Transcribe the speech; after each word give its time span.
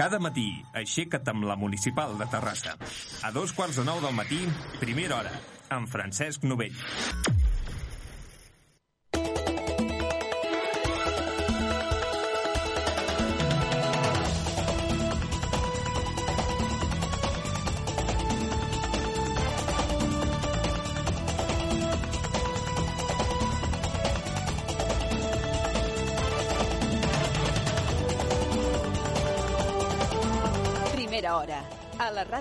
Cada 0.00 0.16
matí, 0.16 0.46
aixeca't 0.80 1.26
amb 1.28 1.44
la 1.44 1.58
Municipal 1.60 2.14
de 2.16 2.24
Terrassa. 2.32 2.72
A 3.28 3.32
dos 3.36 3.52
quarts 3.52 3.76
de 3.76 3.84
nou 3.84 4.00
del 4.00 4.16
matí, 4.16 4.38
primera 4.80 5.18
hora, 5.18 5.34
amb 5.76 5.92
Francesc 5.92 6.48
Novell. 6.48 6.80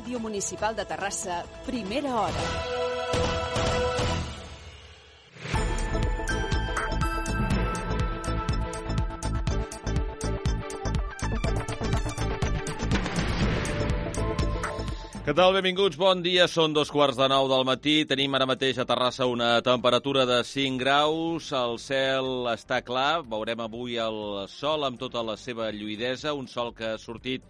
Ràdio 0.10 0.26
Municipal 0.26 0.74
de 0.74 0.84
Terrassa, 0.90 1.36
primera 1.68 2.10
hora. 2.18 2.44
Què 15.28 15.36
tal? 15.38 15.54
Benvinguts, 15.54 15.94
bon 15.94 16.26
dia. 16.26 16.48
Són 16.50 16.74
dos 16.74 16.90
quarts 16.90 17.14
de 17.14 17.30
nou 17.30 17.46
del 17.46 17.62
matí. 17.70 18.00
Tenim 18.10 18.34
ara 18.34 18.50
mateix 18.50 18.82
a 18.82 18.90
Terrassa 18.90 19.30
una 19.30 19.62
temperatura 19.62 20.26
de 20.26 20.42
5 20.42 20.82
graus. 20.82 21.54
El 21.54 21.78
cel 21.78 22.50
està 22.56 22.82
clar. 22.82 23.22
Veurem 23.30 23.62
avui 23.62 24.02
el 24.02 24.48
sol 24.50 24.90
amb 24.90 24.98
tota 24.98 25.22
la 25.22 25.38
seva 25.38 25.70
lluïdesa. 25.70 26.34
Un 26.34 26.50
sol 26.50 26.74
que 26.74 26.96
ha 26.96 26.98
sortit 26.98 27.46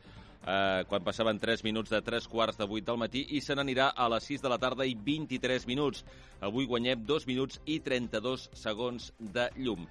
eh, 0.46 0.84
quan 0.90 1.04
passaven 1.04 1.40
3 1.40 1.64
minuts 1.64 1.92
de 1.94 2.02
3 2.02 2.28
quarts 2.28 2.58
de 2.58 2.68
8 2.68 2.86
del 2.92 3.00
matí 3.02 3.26
i 3.36 3.42
se 3.42 3.56
n'anirà 3.56 3.92
a 3.96 4.10
les 4.10 4.28
6 4.32 4.44
de 4.46 4.52
la 4.52 4.60
tarda 4.62 4.86
i 4.86 4.96
23 4.96 5.68
minuts. 5.68 6.04
Avui 6.42 6.66
guanyem 6.66 7.06
2 7.06 7.28
minuts 7.28 7.62
i 7.66 7.80
32 7.80 8.50
segons 8.54 9.12
de 9.20 9.50
llum. 9.58 9.88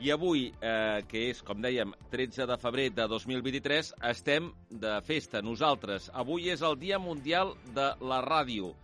I 0.00 0.10
avui, 0.10 0.48
eh, 0.60 1.02
que 1.08 1.28
és, 1.30 1.40
com 1.42 1.60
dèiem, 1.62 1.94
13 2.10 2.46
de 2.50 2.56
febrer 2.58 2.90
de 2.90 3.06
2023, 3.08 3.94
estem 4.10 4.50
de 4.68 5.00
festa, 5.06 5.40
nosaltres. 5.40 6.10
Avui 6.12 6.50
és 6.50 6.62
el 6.62 6.76
Dia 6.78 6.98
Mundial 6.98 7.54
de 7.74 7.92
la 8.02 8.20
Ràdio. 8.24 8.74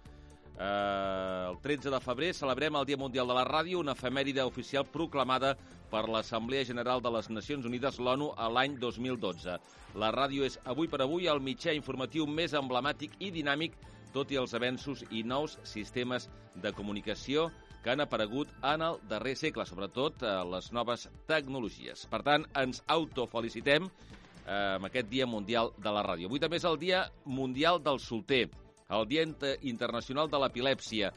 Eh, 0.61 1.47
el 1.50 1.56
13 1.62 1.89
de 1.89 2.00
febrer 2.05 2.34
celebrem 2.34 2.77
el 2.77 2.84
Dia 2.84 2.98
Mundial 3.00 3.30
de 3.30 3.34
la 3.34 3.47
Ràdio, 3.48 3.78
una 3.80 3.94
efemèride 3.97 4.44
oficial 4.44 4.84
proclamada 4.84 5.55
per 5.89 6.03
l'Assemblea 6.12 6.66
General 6.69 7.00
de 7.00 7.12
les 7.14 7.30
Nacions 7.33 7.64
Unides, 7.64 7.97
l'ONU, 7.98 8.28
a 8.36 8.50
l'any 8.53 8.77
2012. 8.83 9.56
La 9.97 10.12
ràdio 10.12 10.44
és, 10.44 10.58
avui 10.69 10.91
per 10.92 11.00
avui, 11.00 11.31
el 11.33 11.41
mitjà 11.41 11.72
informatiu 11.72 12.28
més 12.28 12.53
emblemàtic 12.53 13.16
i 13.25 13.33
dinàmic, 13.33 13.72
tot 14.12 14.31
i 14.31 14.36
els 14.36 14.53
avenços 14.53 15.06
i 15.11 15.25
nous 15.25 15.56
sistemes 15.64 16.28
de 16.55 16.77
comunicació 16.77 17.48
que 17.81 17.94
han 17.94 18.05
aparegut 18.05 18.53
en 18.61 18.84
el 18.84 19.00
darrer 19.08 19.36
segle, 19.41 19.64
sobretot 19.64 20.20
eh, 20.20 20.38
les 20.53 20.72
noves 20.77 21.08
tecnologies. 21.27 22.05
Per 22.12 22.20
tant, 22.27 22.44
ens 22.61 22.84
autofelicitem 22.86 23.88
eh, 23.88 24.77
amb 24.77 24.91
aquest 24.92 25.08
Dia 25.08 25.25
Mundial 25.27 25.72
de 25.81 25.94
la 25.94 26.05
Ràdio. 26.05 26.28
Avui 26.28 26.42
també 26.42 26.61
és 26.61 26.69
el 26.69 26.77
Dia 26.77 27.06
Mundial 27.25 27.81
del 27.81 28.03
Solter, 28.05 28.50
el 28.91 29.07
Dia 29.11 29.23
Inter 29.27 29.57
Internacional 29.71 30.31
de 30.31 30.41
l'Epilèpsia, 30.43 31.13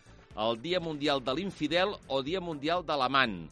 el 0.46 0.62
Dia 0.62 0.80
Mundial 0.80 1.22
de 1.24 1.36
l'Infidel 1.36 1.98
o 2.08 2.22
Dia 2.26 2.42
Mundial 2.42 2.86
de 2.86 2.98
l'Amant. 2.98 3.44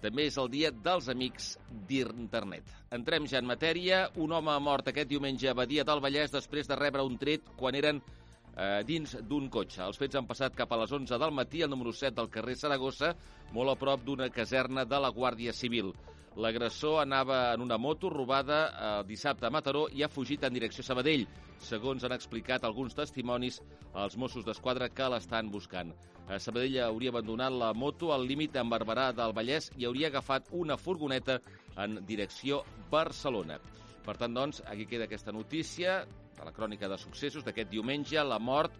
També 0.00 0.24
és 0.30 0.36
el 0.40 0.48
dia 0.48 0.70
dels 0.72 1.10
amics 1.12 1.50
d'internet. 1.88 2.64
Entrem 2.96 3.26
ja 3.28 3.42
en 3.42 3.48
matèria. 3.48 4.06
Un 4.16 4.32
home 4.32 4.48
ha 4.52 4.62
mort 4.62 4.88
aquest 4.88 5.10
diumenge 5.10 5.50
a 5.50 5.54
Badia 5.54 5.84
del 5.84 6.00
Vallès 6.00 6.32
després 6.32 6.70
de 6.70 6.78
rebre 6.78 7.04
un 7.04 7.18
tret 7.20 7.50
quan 7.58 7.76
eren 7.76 8.00
eh, 8.00 8.80
dins 8.88 9.12
d'un 9.28 9.50
cotxe. 9.52 9.82
Els 9.84 10.00
fets 10.00 10.16
han 10.16 10.28
passat 10.30 10.56
cap 10.56 10.72
a 10.72 10.78
les 10.80 10.94
11 10.96 11.20
del 11.20 11.36
matí 11.36 11.60
al 11.62 11.70
número 11.74 11.92
7 11.92 12.16
del 12.16 12.30
carrer 12.32 12.56
Saragossa, 12.56 13.12
molt 13.52 13.74
a 13.74 13.76
prop 13.76 14.06
d'una 14.06 14.30
caserna 14.32 14.86
de 14.88 15.02
la 15.04 15.12
Guàrdia 15.12 15.52
Civil. 15.52 15.92
L'agressor 16.38 17.00
anava 17.02 17.52
en 17.54 17.62
una 17.64 17.76
moto 17.78 18.08
robada 18.08 18.60
eh, 18.68 18.90
dissabte 19.06 19.46
a 19.46 19.50
Mataró 19.50 19.88
i 19.90 20.04
ha 20.04 20.08
fugit 20.08 20.44
en 20.46 20.54
direcció 20.54 20.84
Sabadell, 20.86 21.26
segons 21.58 22.04
han 22.06 22.14
explicat 22.14 22.64
alguns 22.64 22.94
testimonis 22.94 23.58
als 23.98 24.16
Mossos 24.16 24.46
d'Esquadra 24.46 24.88
que 24.94 25.08
l'estan 25.10 25.50
buscant. 25.50 25.90
A 26.30 26.38
Sabadell 26.38 26.78
hauria 26.84 27.10
abandonat 27.10 27.52
la 27.52 27.72
moto 27.74 28.12
al 28.14 28.28
límit 28.30 28.54
amb 28.56 28.70
Barberà 28.70 29.10
del 29.12 29.34
Vallès 29.34 29.72
i 29.76 29.88
hauria 29.88 30.12
agafat 30.12 30.52
una 30.54 30.78
furgoneta 30.78 31.40
en 31.76 31.98
direcció 32.06 32.62
Barcelona. 32.90 33.58
Per 34.06 34.14
tant, 34.16 34.34
doncs, 34.34 34.62
aquí 34.70 34.86
queda 34.86 35.10
aquesta 35.10 35.34
notícia 35.34 36.04
de 36.38 36.46
la 36.46 36.54
crònica 36.54 36.88
de 36.88 36.98
successos 36.98 37.44
d'aquest 37.44 37.72
diumenge, 37.74 38.22
la 38.22 38.38
mort, 38.38 38.72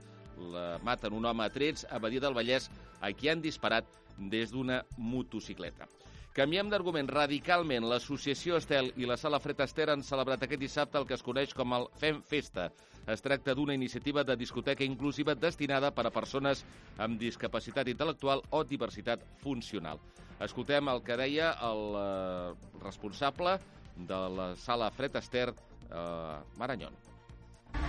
la 0.54 0.78
maten 0.86 1.18
un 1.18 1.26
home 1.26 1.44
a 1.44 1.50
trets 1.52 1.84
a 1.90 1.98
Badia 1.98 2.22
del 2.22 2.38
Vallès, 2.38 2.70
a 3.00 3.10
qui 3.12 3.28
han 3.28 3.42
disparat 3.42 3.90
des 4.30 4.54
d'una 4.54 4.84
motocicleta. 4.96 5.90
Canviem 6.30 6.68
d'argument 6.70 7.08
radicalment. 7.10 7.88
L'associació 7.90 8.60
Estel 8.60 8.92
i 9.02 9.08
la 9.08 9.16
Sala 9.18 9.40
Fred 9.42 9.64
Astaire 9.64 9.96
han 9.96 10.04
celebrat 10.06 10.44
aquest 10.46 10.62
dissabte 10.62 11.00
el 11.00 11.06
que 11.08 11.16
es 11.16 11.24
coneix 11.26 11.54
com 11.58 11.74
el 11.74 11.88
Fem 11.98 12.20
Festa. 12.22 12.68
Es 13.10 13.24
tracta 13.24 13.56
d'una 13.58 13.74
iniciativa 13.74 14.22
de 14.22 14.36
discoteca 14.38 14.86
inclusiva 14.86 15.34
destinada 15.34 15.90
per 15.90 16.06
a 16.06 16.14
persones 16.14 16.62
amb 17.02 17.18
discapacitat 17.18 17.90
intel·lectual 17.90 18.44
o 18.54 18.62
diversitat 18.62 19.24
funcional. 19.42 19.98
Escoltem 20.38 20.86
el 20.92 21.02
que 21.02 21.18
deia 21.18 21.50
el 21.66 21.82
eh, 21.98 22.54
responsable 22.84 23.58
de 23.96 24.20
la 24.36 24.52
Sala 24.56 24.92
Fred 24.94 25.18
Astaire, 25.18 25.56
eh, 25.90 26.36
Maranyon. 26.62 26.94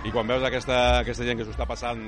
I 0.02 0.10
quan 0.10 0.26
veus 0.26 0.42
aquesta, 0.42 0.98
aquesta 1.04 1.24
gent 1.28 1.38
que 1.38 1.46
s'ho 1.46 1.54
està 1.54 1.68
passant 1.70 2.02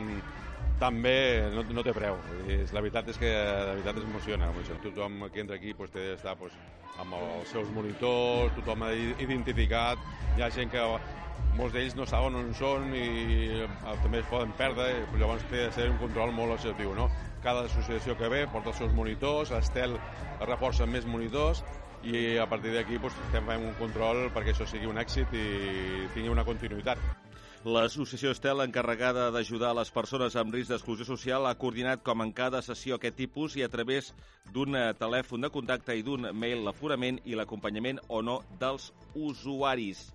tan 0.85 1.01
bé, 1.01 1.49
no, 1.55 1.63
no 1.73 1.83
té 1.85 1.95
preu. 1.97 2.19
Dir, 2.45 2.59
la 2.77 2.83
veritat 2.85 3.09
és 3.09 3.17
que 3.21 3.31
la 3.33 3.73
veritat 3.73 4.01
es 4.03 4.05
emociona. 4.05 4.51
emociona. 4.53 4.81
Tothom 4.85 5.31
que 5.33 5.41
entra 5.41 5.57
aquí 5.57 5.73
pues, 5.73 5.93
té 5.95 6.11
d'estar 6.11 6.35
pues, 6.37 6.53
amb 7.01 7.17
els 7.17 7.53
seus 7.55 7.71
monitors, 7.73 8.53
tothom 8.59 8.85
identificat. 9.25 10.03
Hi 10.37 10.45
ha 10.45 10.51
gent 10.53 10.73
que 10.75 10.85
molts 11.57 11.73
d'ells 11.75 11.97
no 11.97 12.05
saben 12.11 12.37
on 12.37 12.53
són 12.59 12.93
i 12.99 13.07
eh, 13.63 13.71
també 14.03 14.21
es 14.21 14.29
poden 14.29 14.53
perdre, 14.59 14.91
i 15.01 15.23
llavors 15.23 15.49
té 15.49 15.65
de 15.65 15.73
ser 15.73 15.89
un 15.89 15.97
control 16.03 16.37
molt 16.37 16.59
exhaustiu. 16.59 16.93
No? 16.99 17.09
Cada 17.45 17.65
associació 17.65 18.19
que 18.21 18.29
ve 18.29 18.45
porta 18.53 18.75
els 18.75 18.85
seus 18.85 18.93
monitors, 18.93 19.57
Estel 19.57 19.97
reforça 20.45 20.85
més 20.87 21.09
monitors 21.09 21.65
i 22.05 22.37
a 22.37 22.45
partir 22.45 22.75
d'aquí 22.75 23.01
estem 23.01 23.49
fent 23.49 23.71
un 23.71 23.77
control 23.81 24.27
perquè 24.35 24.53
això 24.53 24.69
sigui 24.69 24.91
un 24.91 25.01
èxit 25.01 25.33
i 25.33 25.47
tingui 26.13 26.29
una 26.29 26.45
continuïtat. 26.45 27.24
L'associació 27.65 28.29
Estel, 28.35 28.61
encarregada 28.61 29.31
d'ajudar 29.33 29.71
les 29.73 29.89
persones 29.89 30.35
amb 30.37 30.53
risc 30.53 30.69
d'exclusió 30.69 31.07
social, 31.09 31.47
ha 31.49 31.57
coordinat 31.57 32.03
com 32.05 32.21
en 32.21 32.33
cada 32.37 32.61
sessió 32.61 32.99
aquest 32.99 33.17
tipus 33.17 33.55
i 33.57 33.63
a 33.65 33.71
través 33.73 34.11
d'un 34.53 34.77
eh, 34.77 34.91
telèfon 34.99 35.47
de 35.47 35.49
contacte 35.55 35.97
i 35.97 36.05
d'un 36.05 36.29
mail 36.37 36.61
l'aforament 36.67 37.23
i 37.25 37.33
l'acompanyament 37.33 38.03
o 38.13 38.21
no 38.21 38.37
dels 38.61 38.91
usuaris. 39.17 40.11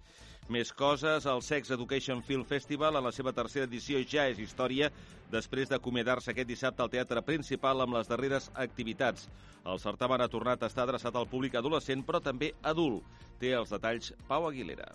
Més 0.54 0.70
coses, 0.78 1.26
el 1.26 1.42
Sex 1.42 1.74
Education 1.74 2.22
Film 2.22 2.46
Festival 2.46 3.02
en 3.02 3.08
la 3.10 3.16
seva 3.18 3.34
tercera 3.34 3.66
edició 3.66 3.98
ja 4.06 4.28
és 4.30 4.38
història 4.46 4.92
després 5.34 5.74
d'acomiadar-se 5.74 6.30
aquest 6.36 6.54
dissabte 6.54 6.86
al 6.86 6.94
teatre 6.94 7.26
principal 7.26 7.82
amb 7.82 7.98
les 7.98 8.14
darreres 8.14 8.52
activitats. 8.54 9.26
El 9.66 9.82
certamen 9.82 10.22
ha 10.22 10.30
tornat 10.30 10.62
a 10.62 10.70
estar 10.70 10.86
adreçat 10.86 11.18
al 11.18 11.32
públic 11.34 11.58
adolescent 11.58 12.06
però 12.06 12.22
també 12.22 12.54
adult. 12.62 13.02
Té 13.42 13.58
els 13.58 13.74
detalls 13.74 14.14
Pau 14.30 14.46
Aguilera. 14.46 14.94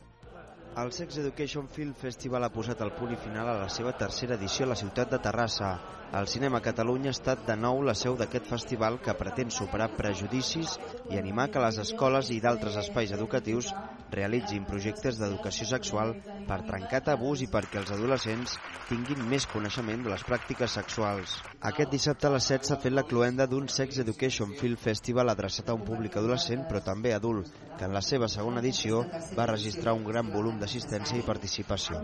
El 0.82 0.90
Sex 0.90 1.18
Education 1.22 1.68
Film 1.70 1.92
Festival 1.94 2.42
ha 2.42 2.50
posat 2.50 2.80
el 2.82 2.90
punt 2.98 3.12
i 3.14 3.18
final 3.24 3.46
a 3.46 3.58
la 3.60 3.68
seva 3.70 3.92
tercera 3.98 4.34
edició 4.34 4.66
a 4.66 4.72
la 4.72 4.78
ciutat 4.80 5.12
de 5.12 5.20
Terrassa. 5.22 5.68
El 6.14 6.28
Cinema 6.28 6.60
Catalunya 6.62 7.10
ha 7.10 7.14
estat 7.16 7.40
de 7.46 7.54
nou 7.58 7.80
la 7.86 7.94
seu 7.98 8.14
d'aquest 8.18 8.46
festival 8.46 9.00
que 9.02 9.16
pretén 9.18 9.50
superar 9.56 9.88
prejudicis 9.96 10.76
i 11.10 11.18
animar 11.18 11.48
que 11.50 11.62
les 11.64 11.80
escoles 11.82 12.30
i 12.30 12.38
d'altres 12.44 12.78
espais 12.84 13.10
educatius 13.16 13.72
realitzin 14.14 14.62
projectes 14.68 15.18
d'educació 15.18 15.66
sexual 15.66 16.14
per 16.46 16.60
trencar 16.68 17.00
tabús 17.08 17.42
i 17.42 17.48
perquè 17.50 17.80
els 17.80 17.90
adolescents 17.96 18.54
tinguin 18.86 19.24
més 19.26 19.48
coneixement 19.50 20.04
de 20.04 20.12
les 20.12 20.22
pràctiques 20.28 20.76
sexuals. 20.78 21.34
Aquest 21.70 21.90
dissabte 21.90 22.28
a 22.28 22.34
les 22.36 22.46
7 22.52 22.68
s'ha 22.68 22.78
fet 22.84 22.94
la 22.94 23.06
cluenda 23.10 23.48
d'un 23.50 23.66
Sex 23.66 23.98
Education 24.04 24.54
Film 24.60 24.78
Festival 24.78 25.32
adreçat 25.32 25.72
a 25.72 25.74
un 25.74 25.82
públic 25.88 26.18
adolescent 26.20 26.62
però 26.68 26.84
també 26.84 27.14
adult, 27.16 27.50
que 27.74 27.88
en 27.88 27.94
la 27.96 28.04
seva 28.06 28.28
segona 28.30 28.62
edició 28.62 29.02
va 29.34 29.48
registrar 29.50 29.96
un 29.98 30.06
gran 30.06 30.30
volum 30.30 30.60
d'assistència 30.60 31.18
i 31.18 31.26
participació. 31.26 31.98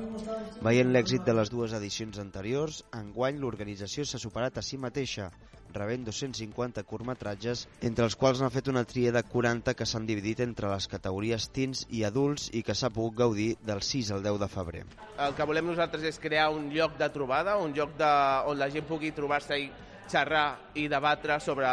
Veient 0.67 0.91
l'èxit 0.91 1.23
de 1.27 1.37
les 1.37 1.53
dues 1.53 1.77
edicions 1.79 2.19
anteriors, 2.19 2.83
enguany 2.97 3.39
l'organització 3.39 4.00
s'ha 4.05 4.21
superat 4.23 4.59
a 4.59 4.63
si 4.63 4.79
mateixa, 4.79 5.31
rebent 5.75 6.05
250 6.07 6.83
curtmetratges, 6.89 7.67
entre 7.87 8.07
els 8.09 8.17
quals 8.19 8.41
n'ha 8.43 8.51
fet 8.51 8.71
una 8.73 8.85
tria 8.89 9.13
de 9.15 9.23
40 9.23 9.75
que 9.79 9.87
s'han 9.87 10.09
dividit 10.09 10.43
entre 10.45 10.71
les 10.73 10.89
categories 10.91 11.49
teens 11.55 11.85
i 11.91 12.03
adults 12.09 12.49
i 12.53 12.65
que 12.67 12.75
s'ha 12.75 12.91
pogut 12.95 13.19
gaudir 13.23 13.51
del 13.67 13.83
6 13.87 14.15
al 14.17 14.25
10 14.27 14.41
de 14.43 14.51
febrer. 14.51 14.83
El 15.19 15.37
que 15.39 15.47
volem 15.47 15.71
nosaltres 15.71 16.09
és 16.11 16.19
crear 16.19 16.51
un 16.55 16.71
lloc 16.75 16.99
de 16.99 17.11
trobada, 17.15 17.59
un 17.59 17.75
lloc 17.77 17.95
de, 17.99 18.11
on 18.51 18.59
la 18.59 18.71
gent 18.73 18.89
pugui 18.89 19.15
trobar-se 19.17 19.59
i 19.61 19.71
xerrar 20.11 20.59
i 20.75 20.89
debatre 20.91 21.39
sobre 21.43 21.69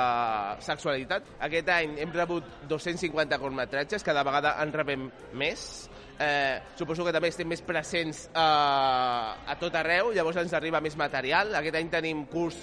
sexualitat. 0.62 1.26
Aquest 1.48 1.72
any 1.74 1.98
hem 2.04 2.14
rebut 2.14 2.46
250 2.70 3.40
curtmetratges, 3.42 4.06
cada 4.06 4.24
vegada 4.28 4.54
en 4.62 4.74
rebem 4.76 5.08
més. 5.34 5.88
Eh, 6.19 6.62
suposo 6.75 7.06
que 7.06 7.14
també 7.14 7.30
estem 7.30 7.48
més 7.50 7.62
presents 7.62 8.25
eh, 8.31 8.42
a 8.42 9.56
tot 9.62 9.75
arreu, 9.78 10.10
llavors 10.16 10.40
ens 10.42 10.56
arriba 10.58 10.81
més 10.81 10.98
material. 10.98 11.54
Aquest 11.60 11.78
any 11.78 11.92
tenim 11.94 12.25
curs 12.31 12.58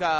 que 0.00 0.12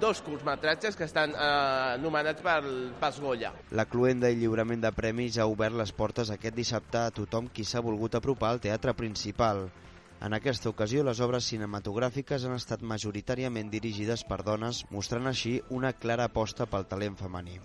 dos 0.00 0.22
curtmetratges 0.24 0.96
que 0.96 1.04
estan 1.04 1.34
eh, 1.36 1.98
nomenats 2.00 2.40
pel, 2.44 2.70
pels 3.00 3.18
Goya. 3.20 3.50
La 3.76 3.84
cluenda 3.90 4.30
i 4.32 4.38
lliurament 4.40 4.80
de 4.80 4.92
premis 4.96 5.36
ha 5.36 5.48
obert 5.50 5.76
les 5.76 5.92
portes 5.92 6.30
aquest 6.32 6.56
dissabte 6.56 7.02
a 7.02 7.12
tothom 7.12 7.50
qui 7.52 7.66
s'ha 7.68 7.84
volgut 7.84 8.16
apropar 8.16 8.54
al 8.54 8.62
teatre 8.64 8.94
principal. 8.96 9.66
En 10.24 10.34
aquesta 10.34 10.70
ocasió, 10.72 11.04
les 11.06 11.20
obres 11.22 11.46
cinematogràfiques 11.46 12.46
han 12.46 12.56
estat 12.56 12.80
majoritàriament 12.82 13.68
dirigides 13.70 14.24
per 14.26 14.40
dones, 14.46 14.80
mostrant 14.90 15.28
així 15.30 15.58
una 15.70 15.92
clara 15.92 16.26
aposta 16.26 16.66
pel 16.66 16.88
talent 16.90 17.20
femení. 17.20 17.60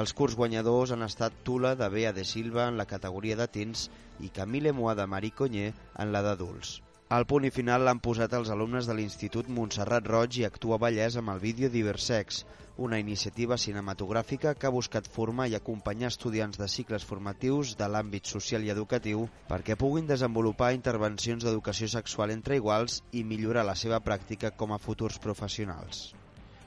Els 0.00 0.14
curs 0.16 0.34
guanyadors 0.40 0.92
han 0.94 1.04
estat 1.04 1.34
Tula 1.44 1.74
de 1.76 1.88
Bea 1.92 2.12
de 2.16 2.22
Silva 2.24 2.64
en 2.70 2.78
la 2.80 2.88
categoria 2.92 3.36
de 3.36 3.46
teens 3.56 3.90
i 4.24 4.30
Camille 4.38 4.72
Moa 4.72 4.94
de 4.96 5.04
Marie 5.14 5.34
Cogné 5.40 5.66
en 6.04 6.14
la 6.14 6.22
d'adults. 6.24 6.78
Al 7.12 7.26
punt 7.28 7.44
i 7.44 7.50
final 7.52 7.82
l'han 7.84 7.98
posat 8.00 8.32
els 8.38 8.48
alumnes 8.54 8.86
de 8.88 8.94
l'Institut 8.96 9.50
Montserrat 9.52 10.06
Roig 10.08 10.38
i 10.40 10.46
Actua 10.48 10.78
Vallès 10.80 11.18
amb 11.20 11.34
el 11.34 11.42
vídeo 11.42 11.68
Diversex, 11.74 12.38
una 12.86 13.00
iniciativa 13.02 13.58
cinematogràfica 13.66 14.54
que 14.54 14.70
ha 14.70 14.72
buscat 14.78 15.12
formar 15.18 15.50
i 15.52 15.58
acompanyar 15.58 16.08
estudiants 16.14 16.56
de 16.62 16.70
cicles 16.76 17.04
formatius 17.10 17.76
de 17.82 17.90
l'àmbit 17.92 18.32
social 18.32 18.64
i 18.64 18.72
educatiu 18.72 19.28
perquè 19.52 19.76
puguin 19.84 20.08
desenvolupar 20.08 20.72
intervencions 20.78 21.44
d'educació 21.44 21.92
sexual 21.98 22.32
entre 22.38 22.56
iguals 22.56 23.02
i 23.12 23.28
millorar 23.28 23.68
la 23.68 23.76
seva 23.84 24.00
pràctica 24.00 24.56
com 24.56 24.72
a 24.72 24.80
futurs 24.88 25.20
professionals. 25.20 26.06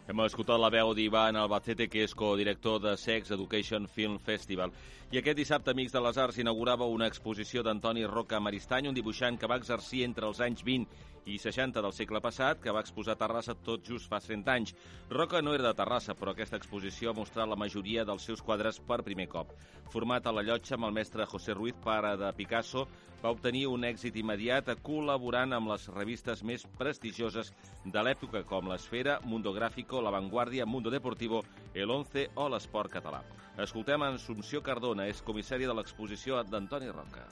Hem 0.05 0.19
escoltat 0.21 0.59
la 0.61 0.67
veu 0.69 0.91
d'Ivan 0.93 1.33
Albacete, 1.41 1.87
que 1.89 2.03
és 2.05 2.11
codirector 2.13 2.75
de 2.83 2.91
Sex 3.03 3.31
Education 3.33 3.87
Film 3.89 4.19
Festival. 4.21 4.69
I 5.09 5.17
aquest 5.17 5.39
dissabte, 5.39 5.73
Amics 5.73 5.95
de 5.95 6.01
les 6.05 6.19
Arts 6.21 6.37
inaugurava 6.43 6.85
una 6.85 7.07
exposició 7.09 7.63
d'Antoni 7.65 8.05
Roca 8.11 8.37
Maristany, 8.37 8.85
un 8.85 8.93
dibuixant 8.93 9.39
que 9.41 9.49
va 9.49 9.57
exercir 9.57 10.03
entre 10.05 10.29
els 10.29 10.43
anys 10.45 10.61
20 10.67 10.93
i 11.25 11.37
60 11.41 11.81
del 11.81 11.93
segle 11.93 12.21
passat, 12.21 12.61
que 12.61 12.73
va 12.73 12.83
exposar 12.85 13.15
a 13.15 13.19
Terrassa 13.19 13.55
tot 13.65 13.85
just 13.85 14.09
fa 14.11 14.19
100 14.21 14.51
anys. 14.53 14.75
Roca 15.09 15.41
no 15.41 15.55
era 15.57 15.67
de 15.67 15.73
Terrassa, 15.77 16.13
però 16.13 16.33
aquesta 16.33 16.59
exposició 16.61 17.11
ha 17.11 17.17
mostrat 17.17 17.49
la 17.49 17.57
majoria 17.59 18.05
dels 18.05 18.27
seus 18.29 18.43
quadres 18.45 18.79
per 18.79 19.01
primer 19.03 19.27
cop. 19.31 19.53
Format 19.93 20.27
a 20.27 20.33
la 20.33 20.43
llotja 20.45 20.75
amb 20.77 20.89
el 20.89 20.95
mestre 20.95 21.25
José 21.25 21.53
Ruiz, 21.57 21.75
pare 21.83 22.15
de 22.17 22.31
Picasso, 22.37 22.85
va 23.23 23.31
obtenir 23.33 23.65
un 23.71 23.85
èxit 23.87 24.17
immediat 24.21 24.67
col·laborant 24.85 25.55
amb 25.57 25.71
les 25.71 25.87
revistes 25.93 26.43
més 26.45 26.65
prestigioses 26.77 27.49
de 27.85 28.03
l'època, 28.05 28.43
com 28.45 28.69
l'Esfera, 28.69 29.19
Mundo 29.25 29.53
Gráfico, 29.53 30.01
La 30.01 30.13
Vanguardia, 30.13 30.65
Mundo 30.65 30.93
Deportivo, 30.93 31.41
El 31.73 31.89
Once 31.89 32.27
o 32.35 32.49
l'Esport 32.49 32.93
Català. 32.93 33.23
Escoltem 33.65 34.03
a 34.03 34.11
Assumpció 34.13 34.59
Cardona, 34.61 35.07
és 35.07 35.23
comissària 35.23 35.69
de 35.71 35.73
l'exposició 35.77 36.41
d'Antoni 36.43 36.91
Roca. 36.91 37.23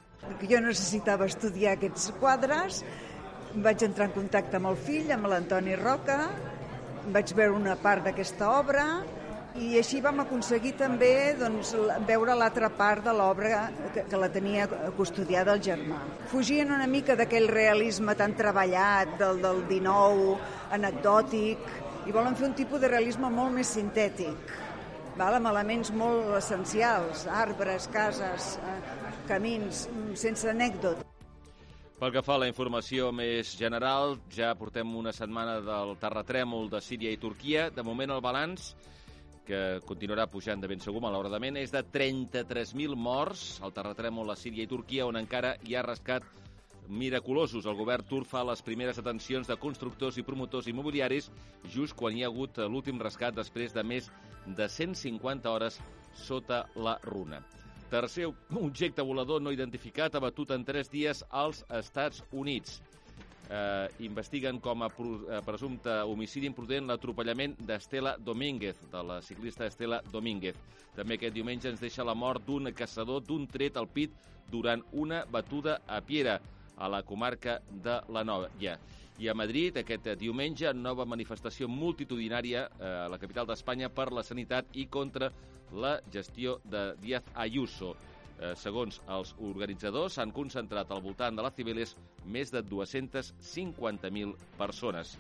Jo 0.48 0.62
necessitava 0.64 1.28
estudiar 1.28 1.76
aquests 1.76 2.14
quadres, 2.22 2.80
vaig 3.62 3.84
entrar 3.86 4.08
en 4.10 4.16
contacte 4.16 4.58
amb 4.58 4.72
el 4.72 4.78
fill, 4.80 5.12
amb 5.14 5.30
l'Antoni 5.30 5.76
Roca, 5.78 6.18
vaig 7.14 7.34
veure 7.38 7.54
una 7.58 7.76
part 7.78 8.06
d'aquesta 8.08 8.50
obra 8.50 8.86
i 9.62 9.76
així 9.78 10.00
vam 10.02 10.24
aconseguir 10.24 10.72
també 10.80 11.36
doncs, 11.38 11.76
veure 12.08 12.34
l'altra 12.34 12.72
part 12.74 13.06
de 13.06 13.14
l'obra 13.14 13.68
que, 13.94 14.06
que 14.10 14.18
la 14.18 14.32
tenia 14.34 14.66
custodiada 14.98 15.54
el 15.54 15.62
germà. 15.62 16.00
Fugien 16.32 16.74
una 16.74 16.88
mica 16.90 17.18
d'aquell 17.20 17.46
realisme 17.52 18.16
tan 18.18 18.34
treballat 18.40 19.14
del, 19.22 19.44
del 19.44 19.62
19, 19.70 20.34
anecdòtic, 20.80 21.70
i 22.10 22.12
volen 22.12 22.36
fer 22.36 22.50
un 22.50 22.58
tipus 22.58 22.82
de 22.82 22.90
realisme 22.90 23.30
molt 23.30 23.54
més 23.54 23.70
sintètic, 23.78 24.58
val? 25.16 25.38
amb 25.38 25.54
elements 25.54 25.94
molt 25.96 26.34
essencials, 26.42 27.28
arbres, 27.30 27.88
cases, 27.94 28.56
eh, 28.58 28.78
camins, 29.30 29.88
sense 30.18 30.50
anècdota. 30.50 31.13
Pel 32.00 32.12
que 32.12 32.24
fa 32.26 32.36
a 32.36 32.42
la 32.42 32.48
informació 32.50 33.12
més 33.16 33.54
general, 33.60 34.18
ja 34.34 34.54
portem 34.60 34.90
una 34.98 35.14
setmana 35.14 35.60
del 35.64 35.94
terratrèmol 36.02 36.68
de 36.72 36.82
Síria 36.82 37.14
i 37.14 37.20
Turquia. 37.22 37.70
De 37.72 37.86
moment 37.86 38.12
el 38.12 38.24
balanç 38.24 38.74
que 39.48 39.80
continuarà 39.88 40.26
pujant 40.32 40.62
de 40.64 40.70
ben 40.72 40.82
segur, 40.84 41.04
malauradament, 41.04 41.60
és 41.62 41.72
de 41.72 41.84
33.000 41.84 42.98
morts 42.98 43.60
al 43.64 43.76
terratrèmol 43.76 44.34
a 44.34 44.38
Síria 44.40 44.66
i 44.66 44.72
Turquia, 44.72 45.08
on 45.08 45.20
encara 45.20 45.56
hi 45.68 45.78
ha 45.78 45.86
rescat 45.86 46.28
miraculosos. 46.90 47.68
El 47.70 47.78
govern 47.80 48.08
turc 48.10 48.28
fa 48.28 48.44
les 48.48 48.64
primeres 48.66 49.00
atencions 49.00 49.48
de 49.48 49.60
constructors 49.60 50.18
i 50.18 50.28
promotors 50.28 50.68
immobiliaris 50.72 51.30
just 51.76 51.96
quan 52.00 52.18
hi 52.18 52.24
ha 52.26 52.32
hagut 52.32 52.60
l'últim 52.68 53.00
rescat 53.00 53.38
després 53.38 53.76
de 53.76 53.84
més 53.84 54.10
de 54.46 54.68
150 54.68 55.52
hores 55.52 55.80
sota 56.26 56.66
la 56.76 56.98
runa. 57.04 57.44
Tercer 57.94 58.26
objecte 58.58 59.04
volador 59.06 59.42
no 59.46 59.52
identificat 59.54 60.16
abatut 60.18 60.50
en 60.56 60.64
tres 60.66 60.88
dies 60.90 61.20
als 61.30 61.60
Estats 61.70 62.24
Units. 62.32 62.80
Eh, 63.54 63.88
investiguen 64.08 64.58
com 64.64 64.82
a 64.82 64.88
eh, 64.90 65.42
presumpte 65.46 66.00
homicidi 66.10 66.50
imprudent 66.50 66.90
l'atropellament 66.90 67.54
d'Estela 67.60 68.16
Domínguez, 68.18 68.80
de 68.90 69.04
la 69.06 69.20
ciclista 69.22 69.68
Estela 69.70 70.02
Domínguez. 70.10 70.58
També 70.96 71.20
aquest 71.20 71.36
diumenge 71.38 71.70
ens 71.70 71.84
deixa 71.84 72.08
la 72.08 72.18
mort 72.18 72.42
d'un 72.48 72.72
caçador 72.74 73.22
d'un 73.22 73.46
tret 73.46 73.78
al 73.78 73.92
pit 73.94 74.18
durant 74.50 74.82
una 74.92 75.22
batuda 75.30 75.78
a 75.86 76.02
Piera 76.02 76.40
a 76.78 76.90
la 76.90 77.04
comarca 77.04 77.60
de 77.70 78.00
la 78.10 78.24
Nova. 78.24 78.50
Ja. 78.62 78.78
I 79.22 79.30
a 79.30 79.36
Madrid, 79.38 79.78
aquest 79.78 80.08
diumenge, 80.18 80.72
nova 80.74 81.06
manifestació 81.06 81.68
multitudinària 81.70 82.66
eh, 82.66 82.88
a 83.06 83.10
la 83.14 83.20
capital 83.22 83.46
d'Espanya 83.50 83.92
per 83.94 84.10
la 84.12 84.24
sanitat 84.26 84.74
i 84.74 84.88
contra 84.90 85.30
la 85.74 86.00
gestió 86.12 86.60
de 86.66 86.94
Díaz 87.02 87.30
Ayuso. 87.36 87.94
Eh, 88.40 88.56
segons 88.58 89.00
els 89.14 89.36
organitzadors, 89.46 90.18
s'han 90.18 90.34
concentrat 90.34 90.90
al 90.92 91.04
voltant 91.06 91.38
de 91.38 91.46
la 91.46 91.54
Cibeles 91.54 91.96
més 92.26 92.52
de 92.52 92.64
250.000 92.66 94.34
persones. 94.58 95.18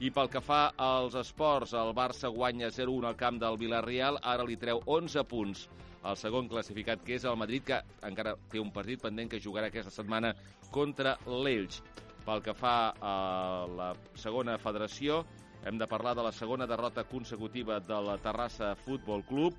I 0.00 0.08
pel 0.16 0.30
que 0.32 0.40
fa 0.40 0.70
als 0.80 1.12
esports, 1.20 1.74
el 1.76 1.90
Barça 1.92 2.30
guanya 2.32 2.70
0-1 2.72 3.04
al 3.04 3.16
camp 3.20 3.36
del 3.42 3.58
Villarreal, 3.60 4.16
ara 4.24 4.46
li 4.48 4.56
treu 4.56 4.80
11 4.88 5.24
punts 5.28 5.66
el 6.08 6.16
segon 6.16 6.46
classificat, 6.48 7.02
que 7.04 7.18
és 7.18 7.26
el 7.28 7.36
Madrid, 7.36 7.66
que 7.68 7.80
encara 8.08 8.32
té 8.48 8.60
un 8.62 8.70
partit 8.72 9.02
pendent 9.02 9.28
que 9.28 9.40
jugarà 9.44 9.68
aquesta 9.68 9.92
setmana 9.92 10.32
contra 10.72 11.18
l'Elx. 11.26 11.82
Pel 12.24 12.40
que 12.44 12.54
fa 12.56 12.94
a 12.96 13.14
la 13.68 13.90
segona 14.16 14.56
federació, 14.62 15.20
hem 15.68 15.76
de 15.76 15.88
parlar 15.90 16.14
de 16.16 16.24
la 16.24 16.32
segona 16.32 16.66
derrota 16.66 17.04
consecutiva 17.04 17.80
de 17.84 18.00
la 18.06 18.16
Terrassa 18.16 18.72
Futbol 18.86 19.24
Club. 19.28 19.58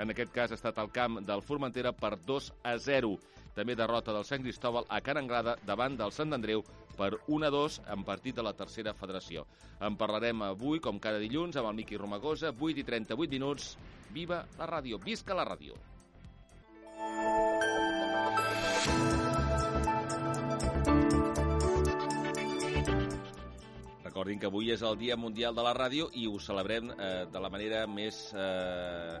En 0.00 0.08
aquest 0.08 0.32
cas 0.32 0.52
ha 0.52 0.56
estat 0.56 0.78
al 0.80 0.88
camp 0.88 1.20
del 1.20 1.44
Formentera 1.44 1.92
per 1.92 2.14
2 2.16 2.52
a 2.64 2.78
0. 2.80 3.18
També 3.52 3.76
derrota 3.76 4.16
del 4.16 4.24
Sant 4.24 4.40
Cristóbal 4.40 4.88
a 4.88 5.02
Can 5.04 5.20
Anglada 5.20 5.58
davant 5.68 5.98
del 6.00 6.16
Sant 6.16 6.32
Andreu 6.32 6.64
per 6.96 7.16
1 7.26 7.46
a 7.46 7.50
2 7.50 7.80
en 7.94 8.04
partit 8.04 8.36
de 8.36 8.44
la 8.46 8.54
tercera 8.56 8.94
federació. 8.94 9.46
En 9.80 9.96
parlarem 10.00 10.42
avui, 10.46 10.80
com 10.80 11.00
cada 11.02 11.22
dilluns, 11.22 11.56
amb 11.56 11.70
el 11.70 11.80
Miqui 11.80 12.00
Romagosa, 12.00 12.52
8 12.52 12.82
i 12.82 12.84
38 12.84 13.32
minuts. 13.38 13.74
Viva 14.12 14.44
la 14.58 14.68
ràdio, 14.68 15.00
visca 15.02 15.34
la 15.34 15.46
ràdio. 15.48 15.78
Recordin 24.04 24.38
que 24.38 24.46
avui 24.46 24.68
és 24.70 24.82
el 24.84 24.98
Dia 25.00 25.16
Mundial 25.16 25.54
de 25.56 25.62
la 25.64 25.72
Ràdio 25.74 26.10
i 26.20 26.26
ho 26.28 26.36
celebrem 26.38 26.90
eh, 26.92 27.24
de 27.32 27.40
la 27.40 27.48
manera 27.50 27.86
més 27.88 28.28
eh, 28.36 29.16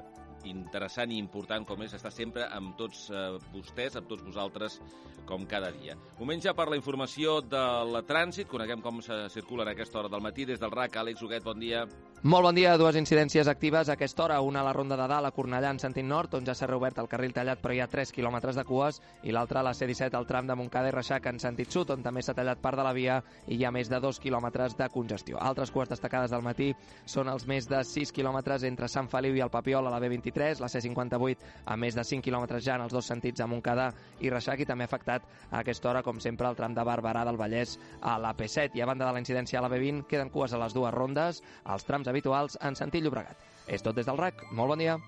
interessant 0.50 1.12
i 1.12 1.18
important 1.20 1.66
com 1.68 1.82
és 1.84 1.94
estar 1.96 2.12
sempre 2.14 2.46
amb 2.50 2.76
tots 2.78 3.08
eh, 3.10 3.38
vostès, 3.54 3.96
amb 3.98 4.08
tots 4.10 4.24
vosaltres, 4.26 4.80
com 5.26 5.46
cada 5.46 5.70
dia. 5.74 5.96
Moment 6.18 6.42
ja 6.42 6.54
per 6.54 6.68
la 6.70 6.78
informació 6.78 7.40
del 7.44 8.00
trànsit. 8.08 8.50
Coneguem 8.50 8.82
com 8.82 9.02
se 9.04 9.24
circula 9.34 9.66
en 9.66 9.74
aquesta 9.74 10.00
hora 10.00 10.10
del 10.12 10.24
matí. 10.24 10.48
Des 10.48 10.60
del 10.62 10.74
RAC, 10.74 10.98
Àlex 11.02 11.22
Huguet, 11.22 11.46
bon 11.46 11.62
dia. 11.62 11.86
Molt 12.22 12.44
bon 12.46 12.54
dia. 12.54 12.76
Dues 12.78 12.94
incidències 12.94 13.48
actives 13.50 13.88
a 13.88 13.96
aquesta 13.96 14.22
hora. 14.22 14.36
Una 14.46 14.60
a 14.60 14.62
la 14.62 14.72
Ronda 14.72 14.94
de 14.94 15.08
Dalt, 15.10 15.26
a 15.26 15.32
Cornellà, 15.34 15.72
en 15.74 15.80
sentit 15.82 16.04
nord, 16.06 16.36
on 16.38 16.44
ja 16.46 16.54
s'ha 16.54 16.68
reobert 16.70 17.00
el 17.02 17.08
carril 17.10 17.32
tallat, 17.34 17.58
però 17.58 17.74
hi 17.74 17.80
ha 17.82 17.88
3 17.90 18.12
quilòmetres 18.14 18.54
de 18.54 18.62
cues, 18.62 19.00
i 19.26 19.32
l'altra 19.34 19.58
a 19.58 19.64
la 19.66 19.72
C-17, 19.74 20.14
al 20.14 20.28
tram 20.28 20.46
de 20.46 20.54
Montcada 20.54 20.86
i 20.86 20.94
Reixac, 20.94 21.26
en 21.26 21.40
sentit 21.42 21.74
sud, 21.74 21.90
on 21.90 22.04
també 22.04 22.22
s'ha 22.22 22.34
tallat 22.38 22.60
part 22.62 22.78
de 22.78 22.84
la 22.86 22.92
via 22.94 23.16
i 23.48 23.56
hi 23.56 23.64
ha 23.66 23.72
més 23.74 23.90
de 23.90 23.98
2 23.98 24.20
quilòmetres 24.22 24.76
de 24.78 24.88
congestió. 24.94 25.40
Altres 25.40 25.72
cues 25.74 25.90
destacades 25.90 26.30
del 26.30 26.44
matí 26.46 26.68
són 27.04 27.26
els 27.26 27.48
més 27.50 27.66
de 27.66 27.82
6 27.82 28.14
quilòmetres 28.14 28.68
entre 28.70 28.86
Sant 28.86 29.10
Feliu 29.10 29.34
i 29.34 29.42
el 29.42 29.50
Papiol 29.50 29.90
a 29.90 29.90
la 29.90 29.98
B23, 29.98 30.62
la 30.62 30.70
C58 30.70 31.50
a 31.66 31.76
més 31.76 31.98
de 31.98 32.06
5 32.06 32.22
quilòmetres 32.22 32.62
ja 32.62 32.78
en 32.78 32.86
els 32.86 32.94
dos 32.94 33.10
sentits 33.10 33.42
a 33.42 33.50
Montcada 33.50 33.88
i 34.20 34.30
Reixac 34.30 34.62
i 34.62 34.68
també 34.70 34.86
ha 34.86 34.92
afectat 34.92 35.26
a 35.50 35.64
aquesta 35.64 35.90
hora, 35.90 36.04
com 36.06 36.22
sempre, 36.22 36.46
el 36.46 36.54
tram 36.54 36.78
de 36.78 36.86
Barberà 36.86 37.26
del 37.26 37.42
Vallès 37.42 37.80
a 37.98 38.14
la 38.22 38.30
P7. 38.30 38.78
I 38.78 38.86
a 38.86 38.90
banda 38.94 39.10
de 39.10 39.18
la 39.18 39.26
incidència 39.26 39.58
a 39.58 39.66
la 39.66 39.74
B20, 39.74 40.06
queden 40.06 40.30
cues 40.30 40.54
a 40.54 40.62
les 40.62 40.78
dues 40.78 40.94
rondes, 40.94 41.42
als 41.66 41.82
trams 41.82 42.11
habituals 42.12 42.58
en 42.60 42.78
sentit 42.78 43.04
Llobregat. 43.04 43.40
És 43.66 43.82
tot 43.82 43.96
des 43.96 44.06
del 44.06 44.20
RAC. 44.20 44.46
Molt 44.52 44.74
bon 44.74 44.84
dia. 44.84 44.98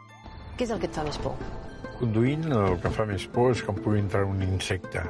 Què 0.59 0.67
és 0.67 0.73
el 0.75 0.81
que 0.83 0.91
et 0.91 0.97
fa 0.97 1.05
més 1.07 1.19
por? 1.23 1.39
Conduint 1.99 2.45
el 2.51 2.79
que 2.83 2.91
fa 2.91 3.07
més 3.07 3.27
por 3.31 3.53
és 3.55 3.63
que 3.63 3.73
em 3.73 3.79
pugui 3.85 4.01
entrar 4.03 4.25
un 4.27 4.43
insecte. 4.43 5.03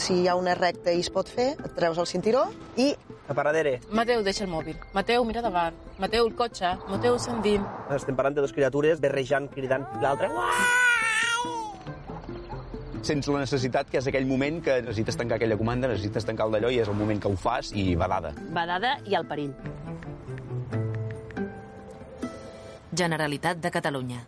Si 0.00 0.22
hi 0.22 0.28
ha 0.28 0.36
una 0.40 0.54
recta 0.56 0.92
i 0.92 1.02
es 1.04 1.10
pot 1.12 1.28
fer, 1.28 1.50
et 1.52 1.74
treus 1.76 1.98
el 2.00 2.08
cinturó 2.08 2.46
i... 2.80 2.92
A 3.28 3.34
paradere. 3.36 3.78
Mateu, 3.92 4.22
deixa 4.24 4.44
el 4.46 4.50
mòbil. 4.50 4.78
Mateu, 4.96 5.24
mira 5.28 5.42
davant. 5.44 5.76
Mateu, 6.00 6.24
el 6.26 6.32
cotxe. 6.36 6.72
Mateu, 6.88 7.18
sentint. 7.20 7.64
Estem 7.92 8.16
parlant 8.16 8.36
de 8.36 8.44
dues 8.44 8.54
criatures 8.56 9.00
berrejant, 9.04 9.50
cridant, 9.52 9.86
i 9.98 10.04
l'altra... 10.04 10.32
Sents 13.02 13.26
la 13.34 13.40
necessitat 13.42 13.88
que 13.90 13.98
és 13.98 14.06
aquell 14.06 14.28
moment 14.30 14.60
que 14.62 14.76
necessites 14.84 15.16
tancar 15.18 15.40
aquella 15.40 15.56
comanda, 15.58 15.88
necessites 15.90 16.22
tancar 16.28 16.46
el 16.46 16.52
d'allò 16.54 16.70
i 16.70 16.78
és 16.84 16.90
el 16.90 16.94
moment 16.94 17.18
que 17.18 17.32
ho 17.32 17.34
fas 17.34 17.72
i 17.74 17.96
badada. 17.98 18.30
Badada 18.54 18.92
i 19.10 19.16
el 19.18 19.26
perill. 19.26 19.50
Generalitat 22.92 23.56
de 23.56 23.70
Catalunya. 23.72 24.20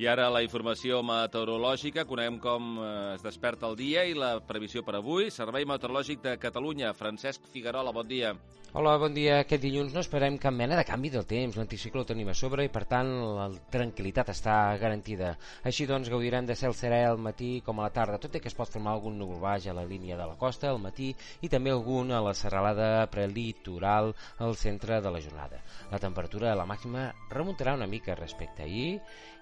I 0.00 0.06
ara 0.08 0.30
la 0.32 0.40
informació 0.40 1.02
meteorològica. 1.04 2.06
Coneguem 2.08 2.38
com 2.40 2.70
eh, 2.80 2.92
es 3.18 3.24
desperta 3.26 3.68
el 3.68 3.76
dia 3.76 4.06
i 4.08 4.14
la 4.16 4.30
previsió 4.40 4.80
per 4.86 4.94
avui. 4.96 5.28
Servei 5.28 5.66
Meteorològic 5.68 6.22
de 6.24 6.32
Catalunya. 6.40 6.94
Francesc 6.96 7.44
Figuerola, 7.52 7.92
bon 7.92 8.08
dia. 8.08 8.32
Hola, 8.72 8.94
bon 9.02 9.12
dia. 9.12 9.40
Aquest 9.42 9.60
dilluns 9.60 9.92
no 9.92 10.00
esperem 10.00 10.38
cap 10.40 10.54
mena 10.56 10.78
de 10.78 10.86
canvi 10.88 11.10
del 11.12 11.26
temps. 11.28 11.58
L'anticicló 11.58 12.06
tenim 12.08 12.30
a 12.32 12.34
sobre 12.38 12.64
i, 12.64 12.70
per 12.72 12.86
tant, 12.88 13.10
la 13.36 13.48
tranquil·litat 13.74 14.30
està 14.32 14.54
garantida. 14.80 15.34
Així 15.68 15.84
doncs, 15.90 16.08
gaudirem 16.08 16.48
de 16.48 16.56
cel 16.56 16.72
serè 16.78 17.02
al 17.04 17.20
matí 17.20 17.50
com 17.66 17.82
a 17.82 17.90
la 17.90 17.92
tarda, 17.92 18.20
tot 18.22 18.38
i 18.38 18.40
que 18.40 18.48
es 18.48 18.56
pot 18.56 18.70
formar 18.72 18.94
algun 18.94 19.18
núvol 19.20 19.42
baix 19.42 19.66
a 19.66 19.74
la 19.76 19.84
línia 19.84 20.16
de 20.16 20.28
la 20.30 20.38
costa 20.40 20.70
al 20.70 20.80
matí 20.80 21.10
i 21.42 21.50
també 21.52 21.74
algun 21.74 22.14
a 22.14 22.22
la 22.24 22.32
serralada 22.32 23.04
prelitoral 23.12 24.14
al 24.38 24.56
centre 24.56 25.02
de 25.02 25.12
la 25.12 25.20
jornada. 25.20 25.60
La 25.90 26.00
temperatura 26.00 26.54
la 26.56 26.64
màxima 26.64 27.10
remuntarà 27.28 27.74
una 27.76 27.90
mica 27.90 28.16
respecte 28.16 28.62
a 28.62 28.70
ahir 28.70 29.00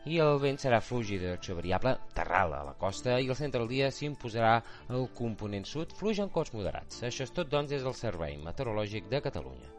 i 0.08 0.18
el 0.24 0.38
vent 0.48 0.60
serà 0.62 0.80
fluix 0.84 1.12
i 1.12 1.20
direcció 1.20 1.56
variable 1.58 1.94
terral 2.16 2.54
a 2.56 2.62
la 2.70 2.74
costa 2.80 3.18
i 3.20 3.28
al 3.28 3.36
centre 3.38 3.60
del 3.60 3.70
dia 3.70 3.90
s'imposarà 3.92 4.54
el 4.96 5.08
component 5.18 5.66
sud 5.68 5.92
fluix 5.98 6.20
en 6.24 6.32
cots 6.32 6.54
moderats. 6.56 7.02
Això 7.04 7.26
és 7.26 7.34
tot, 7.34 7.50
doncs, 7.52 7.70
des 7.74 7.84
del 7.84 7.96
Servei 7.96 8.38
Meteorològic 8.44 9.10
de 9.12 9.20
Catalunya. 9.24 9.74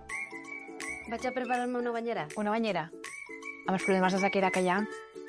Vaig 1.10 1.26
a 1.26 1.34
preparar-me 1.34 1.80
una 1.82 1.94
banyera. 1.96 2.28
Una 2.38 2.54
banyera? 2.54 2.90
Amb 3.66 3.76
els 3.76 3.86
problemes 3.86 4.14
de 4.14 4.22
sequera 4.22 4.52
que 4.54 4.62
hi 4.66 4.70
ha, 4.70 4.78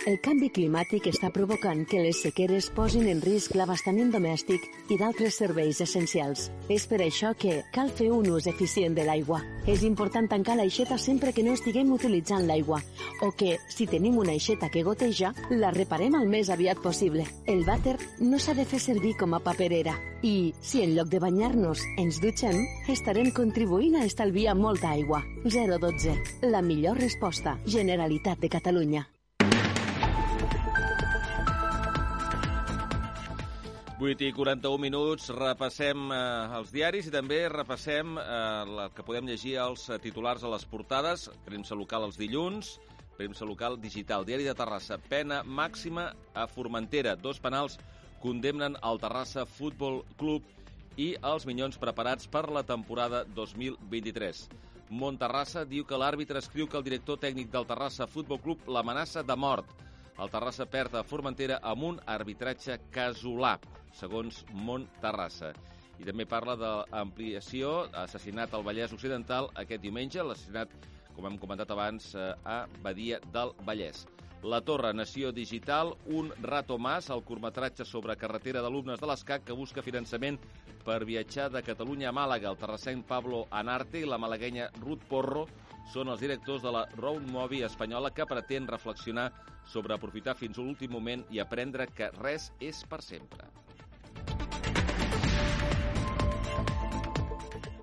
el 0.08 0.16
canvi 0.24 0.48
climàtic 0.48 1.10
està 1.10 1.28
provocant 1.34 1.82
que 1.88 2.00
les 2.00 2.22
sequeres 2.24 2.70
posin 2.72 3.08
en 3.10 3.18
risc 3.20 3.52
l'abastament 3.58 4.08
domèstic 4.14 4.64
i 4.88 4.96
d'altres 4.96 5.36
serveis 5.42 5.80
essencials. 5.84 6.46
És 6.72 6.86
per 6.88 7.02
això 7.04 7.34
que 7.36 7.58
cal 7.74 7.92
fer 7.92 8.08
un 8.14 8.30
ús 8.32 8.48
eficient 8.48 8.96
de 8.96 9.04
l'aigua. 9.04 9.42
És 9.68 9.84
important 9.84 10.28
tancar 10.30 10.56
l'aixeta 10.56 10.96
sempre 10.96 11.34
que 11.36 11.44
no 11.44 11.52
estiguem 11.52 11.92
utilitzant 11.92 12.48
l'aigua 12.48 12.80
o 13.20 13.30
que, 13.36 13.58
si 13.68 13.86
tenim 13.86 14.16
una 14.18 14.32
aixeta 14.32 14.70
que 14.72 14.84
goteja, 14.86 15.34
la 15.50 15.74
reparem 15.76 16.16
el 16.16 16.26
més 16.32 16.48
aviat 16.48 16.80
possible. 16.80 17.26
El 17.44 17.66
vàter 17.68 17.98
no 18.24 18.40
s'ha 18.40 18.56
de 18.56 18.64
fer 18.64 18.80
servir 18.80 19.14
com 19.20 19.36
a 19.36 19.44
paperera. 19.44 19.98
I, 20.24 20.54
si 20.64 20.80
en 20.80 20.96
lloc 20.96 21.12
de 21.12 21.20
banyar-nos 21.20 21.84
ens 22.00 22.20
dutxem, 22.24 22.56
estarem 22.88 23.32
contribuint 23.36 24.00
a 24.00 24.08
estalviar 24.08 24.56
molta 24.56 24.96
aigua. 24.96 25.22
012. 25.44 26.16
La 26.48 26.64
millor 26.64 26.96
resposta. 26.96 27.58
Generalitat 27.68 28.40
de 28.40 28.48
Catalunya. 28.48 29.08
8 34.00 34.24
i 34.24 34.32
41 34.32 34.80
minuts, 34.80 35.26
repassem 35.36 36.06
eh, 36.08 36.18
els 36.56 36.70
diaris 36.72 37.10
i 37.10 37.10
també 37.12 37.42
repassem 37.52 38.14
eh, 38.16 38.86
que 38.96 39.04
podem 39.04 39.26
llegir 39.28 39.58
als 39.60 39.82
titulars 40.00 40.40
a 40.40 40.52
les 40.54 40.64
portades. 40.64 41.26
Premsa 41.44 41.76
local 41.76 42.06
els 42.06 42.16
dilluns, 42.16 42.78
premsa 43.18 43.44
local 43.44 43.76
digital. 43.76 44.24
Diari 44.24 44.46
de 44.48 44.54
Terrassa, 44.56 44.96
pena 44.96 45.42
màxima 45.44 46.06
a 46.32 46.46
Formentera. 46.48 47.12
Dos 47.12 47.42
penals 47.44 47.76
condemnen 48.24 48.78
el 48.80 49.02
Terrassa 49.04 49.44
Futbol 49.44 50.00
Club 50.16 50.48
i 50.96 51.10
els 51.20 51.44
Minyons 51.44 51.76
preparats 51.76 52.24
per 52.24 52.46
la 52.48 52.64
temporada 52.64 53.26
2023. 53.36 54.46
Monterrassa 54.88 55.66
diu 55.68 55.84
que 55.84 56.00
l'àrbitre 56.00 56.40
escriu 56.40 56.72
que 56.72 56.80
el 56.80 56.88
director 56.88 57.20
tècnic 57.20 57.52
del 57.52 57.68
Terrassa 57.68 58.08
Futbol 58.08 58.40
Club 58.40 58.64
l'amenaça 58.64 59.20
de 59.20 59.36
mort. 59.36 59.68
El 60.20 60.28
Terrassa 60.28 60.66
perd 60.68 60.98
a 60.98 61.00
Formentera 61.00 61.56
amb 61.64 61.86
un 61.88 61.98
arbitratge 62.12 62.74
casolà 62.92 63.54
segons 63.96 64.42
Mont 64.52 64.84
Terrassa. 65.00 65.54
I 65.96 66.04
també 66.04 66.26
parla 66.28 66.56
de 66.60 66.72
l'ampliació, 66.92 67.70
assassinat 68.02 68.52
al 68.52 68.64
Vallès 68.66 68.92
Occidental 68.92 69.48
aquest 69.62 69.80
diumenge, 69.80 70.20
l'assassinat, 70.20 70.74
com 71.16 71.24
hem 71.28 71.38
comentat 71.40 71.72
abans, 71.72 72.12
eh, 72.14 72.34
a 72.44 72.66
Badia 72.84 73.20
del 73.32 73.54
Vallès. 73.64 74.04
La 74.42 74.60
Torre, 74.60 74.92
Nació 74.92 75.32
Digital, 75.32 75.94
un 76.06 76.30
rato 76.42 76.78
más, 76.78 77.08
el 77.10 77.24
curtmetratge 77.24 77.84
sobre 77.84 78.16
carretera 78.16 78.60
d'alumnes 78.60 79.00
de 79.00 79.08
l'ESCAC 79.08 79.44
que 79.44 79.56
busca 79.56 79.84
finançament 79.84 80.38
per 80.84 81.04
viatjar 81.04 81.50
de 81.52 81.62
Catalunya 81.62 82.08
a 82.08 82.16
Màlaga. 82.16 82.48
El 82.52 82.60
terrassenc 82.60 83.04
Pablo 83.08 83.46
Anarte 83.50 84.00
i 84.00 84.08
la 84.08 84.20
malaguenya 84.20 84.70
Ruth 84.80 85.04
Porro 85.08 85.46
són 85.90 86.10
els 86.12 86.20
directors 86.22 86.62
de 86.62 86.70
la 86.70 86.84
Road 86.94 87.26
Movie 87.34 87.66
espanyola 87.66 88.12
que 88.14 88.26
pretén 88.30 88.68
reflexionar 88.70 89.30
sobre 89.66 89.94
aprofitar 89.94 90.36
fins 90.38 90.58
a 90.58 90.62
l'últim 90.62 90.92
moment 90.94 91.24
i 91.34 91.42
aprendre 91.42 91.88
que 91.90 92.12
res 92.20 92.52
és 92.62 92.84
per 92.86 93.02
sempre. 93.02 93.48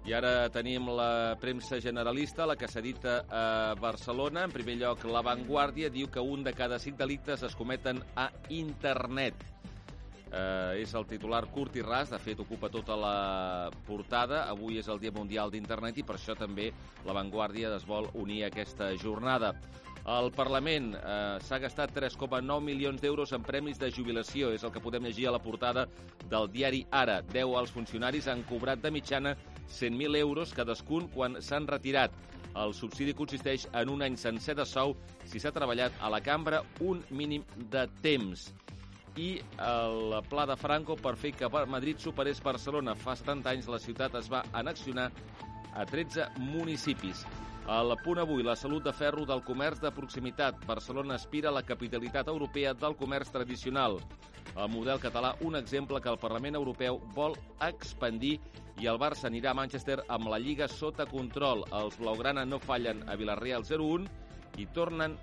I 0.08 0.14
ara 0.16 0.48
tenim 0.56 0.88
la 0.96 1.36
premsa 1.36 1.82
generalista, 1.84 2.46
la 2.48 2.56
que 2.56 2.70
s'edita 2.72 3.18
a 3.28 3.76
Barcelona. 3.76 4.46
En 4.48 4.54
primer 4.56 4.78
lloc, 4.80 5.04
La 5.12 5.20
Vanguardia 5.20 5.90
diu 5.92 6.08
que 6.08 6.24
un 6.24 6.46
de 6.48 6.54
cada 6.56 6.80
cinc 6.80 6.96
delictes 6.96 7.44
es 7.44 7.56
cometen 7.60 8.00
a 8.16 8.30
internet. 8.48 9.36
Eh, 10.28 10.82
és 10.84 10.94
el 10.98 11.06
titular 11.08 11.46
curt 11.54 11.78
i 11.80 11.84
ras, 11.86 12.12
de 12.12 12.20
fet 12.20 12.40
ocupa 12.44 12.70
tota 12.70 12.98
la 13.00 13.72
portada. 13.88 14.44
Avui 14.52 14.80
és 14.82 14.88
el 14.92 15.00
Dia 15.00 15.14
Mundial 15.16 15.52
d'Internet 15.52 15.98
i 15.98 16.04
per 16.04 16.18
això 16.18 16.36
també 16.36 16.72
La 17.06 17.16
Vanguardia 17.16 17.72
es 17.76 17.86
vol 17.88 18.10
unir 18.14 18.44
a 18.44 18.52
aquesta 18.52 18.92
jornada. 19.00 19.54
El 20.08 20.30
Parlament 20.32 20.94
eh, 20.96 21.40
s'ha 21.44 21.60
gastat 21.60 21.92
3,9 21.96 22.62
milions 22.64 23.02
d'euros 23.04 23.34
en 23.36 23.44
premis 23.44 23.80
de 23.80 23.90
jubilació. 23.92 24.54
És 24.56 24.64
el 24.64 24.72
que 24.72 24.84
podem 24.84 25.04
llegir 25.04 25.28
a 25.28 25.36
la 25.36 25.44
portada 25.44 25.88
del 26.32 26.48
diari 26.52 26.86
Ara. 26.92 27.22
10 27.34 27.56
als 27.60 27.76
funcionaris 27.76 28.28
han 28.32 28.44
cobrat 28.48 28.80
de 28.84 28.92
mitjana 28.92 29.36
100.000 29.68 30.16
euros 30.22 30.54
cadascun 30.56 31.10
quan 31.12 31.42
s'han 31.42 31.68
retirat. 31.68 32.16
El 32.58 32.74
subsidi 32.74 33.14
consisteix 33.14 33.68
en 33.76 33.92
un 33.92 34.02
any 34.02 34.16
sencer 34.18 34.56
de 34.56 34.66
sou 34.66 34.96
si 35.26 35.40
s'ha 35.40 35.52
treballat 35.52 36.00
a 36.00 36.10
la 36.10 36.24
cambra 36.24 36.64
un 36.80 37.04
mínim 37.12 37.44
de 37.72 37.84
temps. 38.02 38.48
I 39.18 39.42
el 39.66 40.14
pla 40.30 40.46
de 40.46 40.56
Franco 40.56 40.96
per 40.96 41.16
fer 41.18 41.34
que 41.34 41.50
Madrid 41.50 41.98
superés 41.98 42.42
Barcelona. 42.44 42.94
Fa 42.96 43.16
70 43.16 43.50
anys 43.50 43.68
la 43.68 43.80
ciutat 43.80 44.16
es 44.16 44.30
va 44.30 44.44
anaccionar 44.54 45.12
a 45.74 45.86
13 45.86 46.30
municipis. 46.38 47.26
Al 47.68 47.98
punt 48.00 48.22
avui, 48.22 48.44
la 48.44 48.56
salut 48.56 48.84
de 48.86 48.94
ferro 48.94 49.26
del 49.26 49.42
comerç 49.44 49.82
de 49.82 49.92
proximitat. 49.92 50.62
Barcelona 50.66 51.16
aspira 51.16 51.50
a 51.50 51.52
la 51.52 51.66
capitalitat 51.66 52.28
europea 52.28 52.74
del 52.74 52.96
comerç 52.96 53.34
tradicional. 53.34 53.98
El 54.56 54.70
model 54.72 55.02
català, 55.04 55.34
un 55.42 55.58
exemple 55.60 56.00
que 56.02 56.10
el 56.10 56.18
Parlament 56.22 56.56
Europeu 56.56 57.02
vol 57.14 57.36
expandir 57.68 58.38
i 58.80 58.88
el 58.88 58.98
Barça 59.02 59.28
anirà 59.28 59.52
a 59.52 59.58
Manchester 59.58 60.00
amb 60.08 60.30
la 60.32 60.40
Lliga 60.40 60.70
sota 60.72 61.06
control. 61.10 61.66
Els 61.74 61.98
Blaugrana 62.00 62.46
no 62.46 62.62
fallen 62.64 63.04
a 63.10 63.18
Villarreal 63.20 63.66
0-1 63.66 64.08
i 64.58 64.68
tornen 64.74 65.18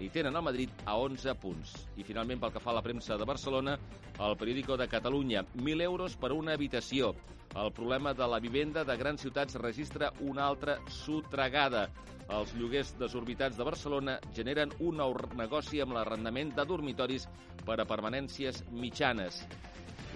i 0.00 0.08
tenen 0.08 0.36
el 0.36 0.42
Madrid 0.42 0.70
a 0.88 0.96
11 0.96 1.34
punts. 1.40 1.74
I 2.00 2.04
finalment, 2.08 2.40
pel 2.40 2.52
que 2.54 2.62
fa 2.62 2.72
a 2.72 2.78
la 2.78 2.84
premsa 2.84 3.18
de 3.20 3.26
Barcelona, 3.28 3.76
el 4.18 4.36
periòdico 4.40 4.78
de 4.80 4.88
Catalunya, 4.88 5.44
1.000 5.54 5.84
euros 5.84 6.16
per 6.16 6.32
una 6.32 6.56
habitació. 6.56 7.12
El 7.60 7.72
problema 7.76 8.14
de 8.14 8.26
la 8.30 8.38
vivenda 8.40 8.84
de 8.84 8.96
grans 8.96 9.20
ciutats 9.20 9.58
registra 9.60 10.12
una 10.20 10.46
altra 10.46 10.78
sotregada. 10.88 11.88
Els 12.30 12.54
lloguers 12.54 12.94
desorbitats 12.98 13.58
de 13.58 13.66
Barcelona 13.66 14.20
generen 14.36 14.72
un 14.78 15.00
nou 15.02 15.16
negoci 15.36 15.82
amb 15.82 15.96
l'arrendament 15.96 16.54
de 16.54 16.64
dormitoris 16.64 17.26
per 17.66 17.80
a 17.80 17.88
permanències 17.88 18.62
mitjanes. 18.70 19.42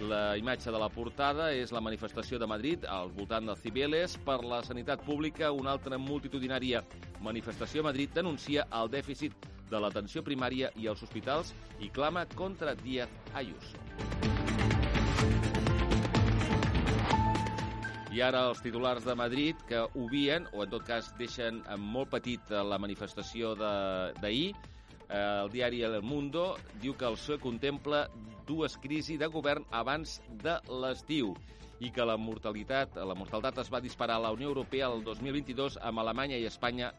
La 0.02 0.36
imatge 0.36 0.72
de 0.74 0.78
la 0.78 0.88
portada 0.90 1.52
és 1.54 1.70
la 1.70 1.80
manifestació 1.80 2.38
de 2.42 2.48
Madrid 2.50 2.82
al 2.90 3.12
voltant 3.14 3.46
dels 3.46 3.60
Cibeles 3.62 4.16
per 4.26 4.40
la 4.42 4.58
sanitat 4.66 5.04
pública. 5.06 5.52
Una 5.54 5.70
altra 5.70 5.98
multitudinària 6.02 6.82
manifestació 7.22 7.84
a 7.84 7.88
Madrid 7.92 8.10
denuncia 8.10 8.66
el 8.74 8.90
dèficit 8.90 9.46
de 9.70 9.80
l'atenció 9.80 10.24
primària 10.26 10.72
i 10.74 10.88
els 10.90 11.02
hospitals 11.06 11.54
i 11.78 11.92
clama 11.94 12.26
contra 12.34 12.74
Díaz 12.74 13.08
Ayuso. 13.38 13.78
I 18.14 18.20
ara 18.22 18.44
els 18.50 18.60
titulars 18.62 19.06
de 19.06 19.14
Madrid 19.14 19.62
que 19.66 19.80
obvien, 19.94 20.44
o 20.52 20.62
en 20.62 20.70
tot 20.70 20.84
cas 20.86 21.14
deixen 21.18 21.62
molt 21.78 22.10
petit 22.10 22.50
la 22.50 22.78
manifestació 22.82 23.54
d'ahir. 23.58 24.54
Eh, 25.08 25.42
el 25.44 25.50
diari 25.52 25.82
El 25.84 26.00
Mundo 26.02 26.54
diu 26.82 26.94
que 26.96 27.06
el 27.08 27.18
PSOE 27.18 27.40
contempla 27.42 28.06
dues 28.46 28.76
crisis 28.80 29.18
de 29.20 29.28
govern 29.32 29.64
abans 29.72 30.20
de 30.42 30.56
l'estiu 30.68 31.34
i 31.84 31.90
que 31.90 32.04
la 32.06 32.16
mortalitat, 32.16 32.96
la 32.96 33.16
mortalitat 33.18 33.58
es 33.64 33.72
va 33.72 33.82
disparar 33.84 34.16
a 34.20 34.24
la 34.26 34.32
Unió 34.32 34.48
Europea 34.48 34.88
el 34.92 35.02
2022 35.04 35.78
amb 35.82 36.00
Alemanya 36.00 36.38
i 36.40 36.46
Espanya 36.48 36.92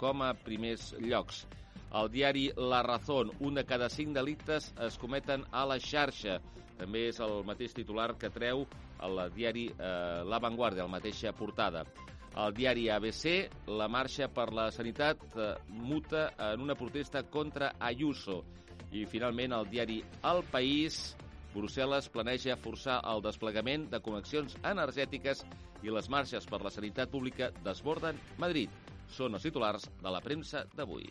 com 0.00 0.22
a 0.22 0.32
primers 0.34 0.92
llocs. 1.00 1.44
El 1.92 2.08
diari 2.08 2.46
La 2.56 2.82
Razón, 2.82 3.30
un 3.40 3.54
de 3.54 3.66
cada 3.68 3.90
cinc 3.92 4.14
delictes 4.16 4.72
es 4.80 4.96
cometen 4.98 5.44
a 5.52 5.66
la 5.68 5.76
xarxa. 5.78 6.38
També 6.78 7.04
és 7.10 7.20
el 7.20 7.42
mateix 7.44 7.74
titular 7.76 8.14
que 8.18 8.32
treu 8.32 8.64
el 9.04 9.20
diari 9.34 9.66
eh, 9.76 10.22
La 10.24 10.40
Vanguardia, 10.40 10.86
la 10.86 10.96
mateixa 10.96 11.34
portada. 11.36 11.84
El 12.32 12.54
diari 12.56 12.86
ABC, 12.88 13.50
la 13.68 13.88
marxa 13.92 14.28
per 14.32 14.48
la 14.56 14.70
sanitat 14.72 15.20
eh, 15.36 15.50
muta 15.68 16.30
en 16.52 16.62
una 16.64 16.74
protesta 16.74 17.24
contra 17.28 17.74
Ayuso. 17.78 18.42
I 18.92 19.04
finalment 19.08 19.52
el 19.52 19.68
diari 19.68 19.98
El 20.28 20.40
País, 20.52 21.14
Brussel·les 21.52 22.08
planeja 22.08 22.56
forçar 22.56 23.02
el 23.12 23.20
desplegament 23.24 23.84
de 23.92 24.00
connexions 24.00 24.56
energètiques 24.64 25.44
i 25.84 25.92
les 25.92 26.08
marxes 26.08 26.48
per 26.48 26.62
la 26.64 26.72
sanitat 26.72 27.12
pública 27.12 27.50
desborden 27.66 28.16
Madrid. 28.40 28.72
Són 29.12 29.36
els 29.36 29.44
titulars 29.44 29.84
de 30.00 30.14
la 30.14 30.24
premsa 30.24 30.64
d'avui. 30.72 31.10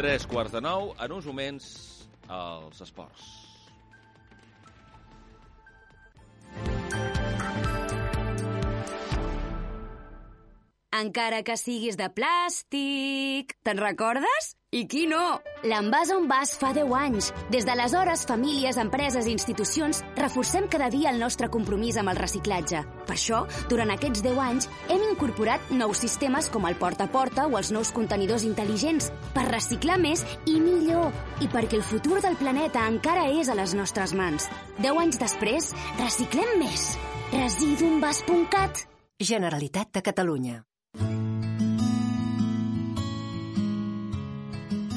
Tres 0.00 0.24
quarts 0.24 0.56
de 0.56 0.64
nou, 0.64 0.94
en 0.96 1.12
uns 1.12 1.28
moments, 1.28 1.70
els 2.32 2.80
esports. 2.80 3.49
Encara 11.00 11.42
que 11.46 11.54
siguis 11.56 11.96
de 11.96 12.10
plàstic. 12.12 13.54
Te'n 13.64 13.78
recordes? 13.80 14.50
I 14.76 14.82
qui 14.90 15.06
no? 15.08 15.40
L'envàs 15.66 16.10
on 16.14 16.26
vas 16.28 16.52
fa 16.60 16.74
10 16.76 16.92
anys. 16.98 17.30
Des 17.50 17.64
d'aleshores, 17.66 18.26
famílies, 18.28 18.76
empreses 18.82 19.26
i 19.26 19.32
institucions 19.32 20.02
reforcem 20.18 20.68
cada 20.70 20.90
dia 20.92 21.10
el 21.10 21.18
nostre 21.22 21.48
compromís 21.50 21.96
amb 21.98 22.12
el 22.12 22.20
reciclatge. 22.20 22.84
Per 23.08 23.16
això, 23.16 23.40
durant 23.72 23.90
aquests 23.94 24.22
10 24.26 24.42
anys, 24.44 24.68
hem 24.92 25.08
incorporat 25.08 25.72
nous 25.72 26.04
sistemes 26.04 26.50
com 26.52 26.68
el 26.68 26.76
porta 26.78 27.08
a 27.08 27.12
porta 27.16 27.48
o 27.48 27.56
els 27.58 27.72
nous 27.72 27.94
contenidors 27.96 28.44
intel·ligents 28.46 29.10
per 29.34 29.48
reciclar 29.48 29.98
més 29.98 30.26
i 30.46 30.60
millor 30.60 31.10
i 31.40 31.48
perquè 31.50 31.80
el 31.80 31.86
futur 31.86 32.20
del 32.20 32.38
planeta 32.38 32.84
encara 32.92 33.30
és 33.32 33.48
a 33.48 33.56
les 33.58 33.74
nostres 33.74 34.14
mans. 34.14 34.50
10 34.78 35.04
anys 35.06 35.22
després, 35.24 35.74
reciclem 35.98 36.58
més. 36.60 36.90
Residuenvas.cat 37.32 38.88
Generalitat 39.20 39.96
de 39.96 40.02
Catalunya. 40.02 40.60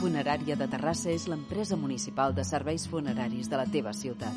Funerària 0.04 0.58
de 0.60 0.66
Terrassa 0.68 1.14
és 1.14 1.30
l'empresa 1.32 1.78
municipal 1.80 2.34
de 2.36 2.44
serveis 2.44 2.84
funeraris 2.92 3.48
de 3.48 3.56
la 3.56 3.64
teva 3.72 3.94
ciutat. 3.96 4.36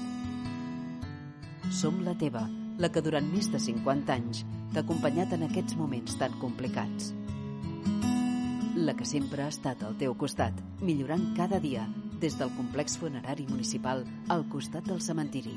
Som 1.75 2.05
la 2.07 2.15
teva, 2.15 2.45
la 2.79 2.89
que 2.95 3.03
durant 3.03 3.27
més 3.33 3.49
de 3.51 3.59
50 3.59 4.15
anys 4.15 4.45
t'ha 4.73 4.85
acompanyat 4.85 5.35
en 5.35 5.43
aquests 5.49 5.75
moments 5.75 6.15
tan 6.21 6.37
complicats. 6.39 7.11
La 8.79 8.95
que 8.95 9.09
sempre 9.11 9.43
ha 9.43 9.51
estat 9.51 9.83
al 9.83 9.97
teu 9.99 10.15
costat, 10.15 10.55
millorant 10.81 11.33
cada 11.35 11.59
dia 11.59 11.89
des 12.23 12.39
del 12.39 12.53
complex 12.55 12.95
funerari 13.03 13.49
municipal 13.51 14.05
al 14.29 14.47
costat 14.53 14.87
del 14.87 15.03
cementiri. 15.03 15.57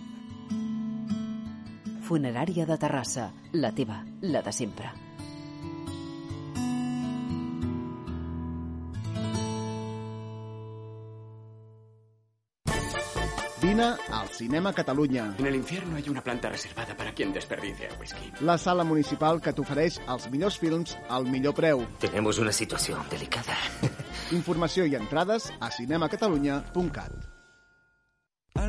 Funerària 2.10 2.66
de 2.66 2.80
Terrassa, 2.82 3.30
la 3.54 3.72
teva, 3.78 4.02
la 4.26 4.42
de 4.42 4.56
sempre. 4.58 5.09
Vine 13.80 13.96
al 14.12 14.28
Cinema 14.28 14.74
Catalunya. 14.74 15.36
En 15.38 15.46
el 15.46 15.56
infierno 15.56 15.96
hay 15.96 16.10
una 16.10 16.22
planta 16.22 16.50
reservada 16.50 16.98
para 16.98 17.14
quien 17.14 17.32
desperdicia 17.32 17.88
el 17.88 17.98
whisky. 17.98 18.30
La 18.42 18.58
sala 18.58 18.84
municipal 18.84 19.40
que 19.40 19.54
t'ofereix 19.56 20.02
els 20.04 20.28
millors 20.34 20.60
films 20.60 20.98
al 21.08 21.32
millor 21.32 21.56
preu. 21.56 21.86
Tenemos 22.04 22.44
una 22.44 22.52
situación 22.52 23.08
delicada. 23.10 23.56
Informació 24.36 24.84
i 24.84 25.00
entrades 25.00 25.48
a 25.62 25.72
cinemacatalunya.cat. 25.72 27.29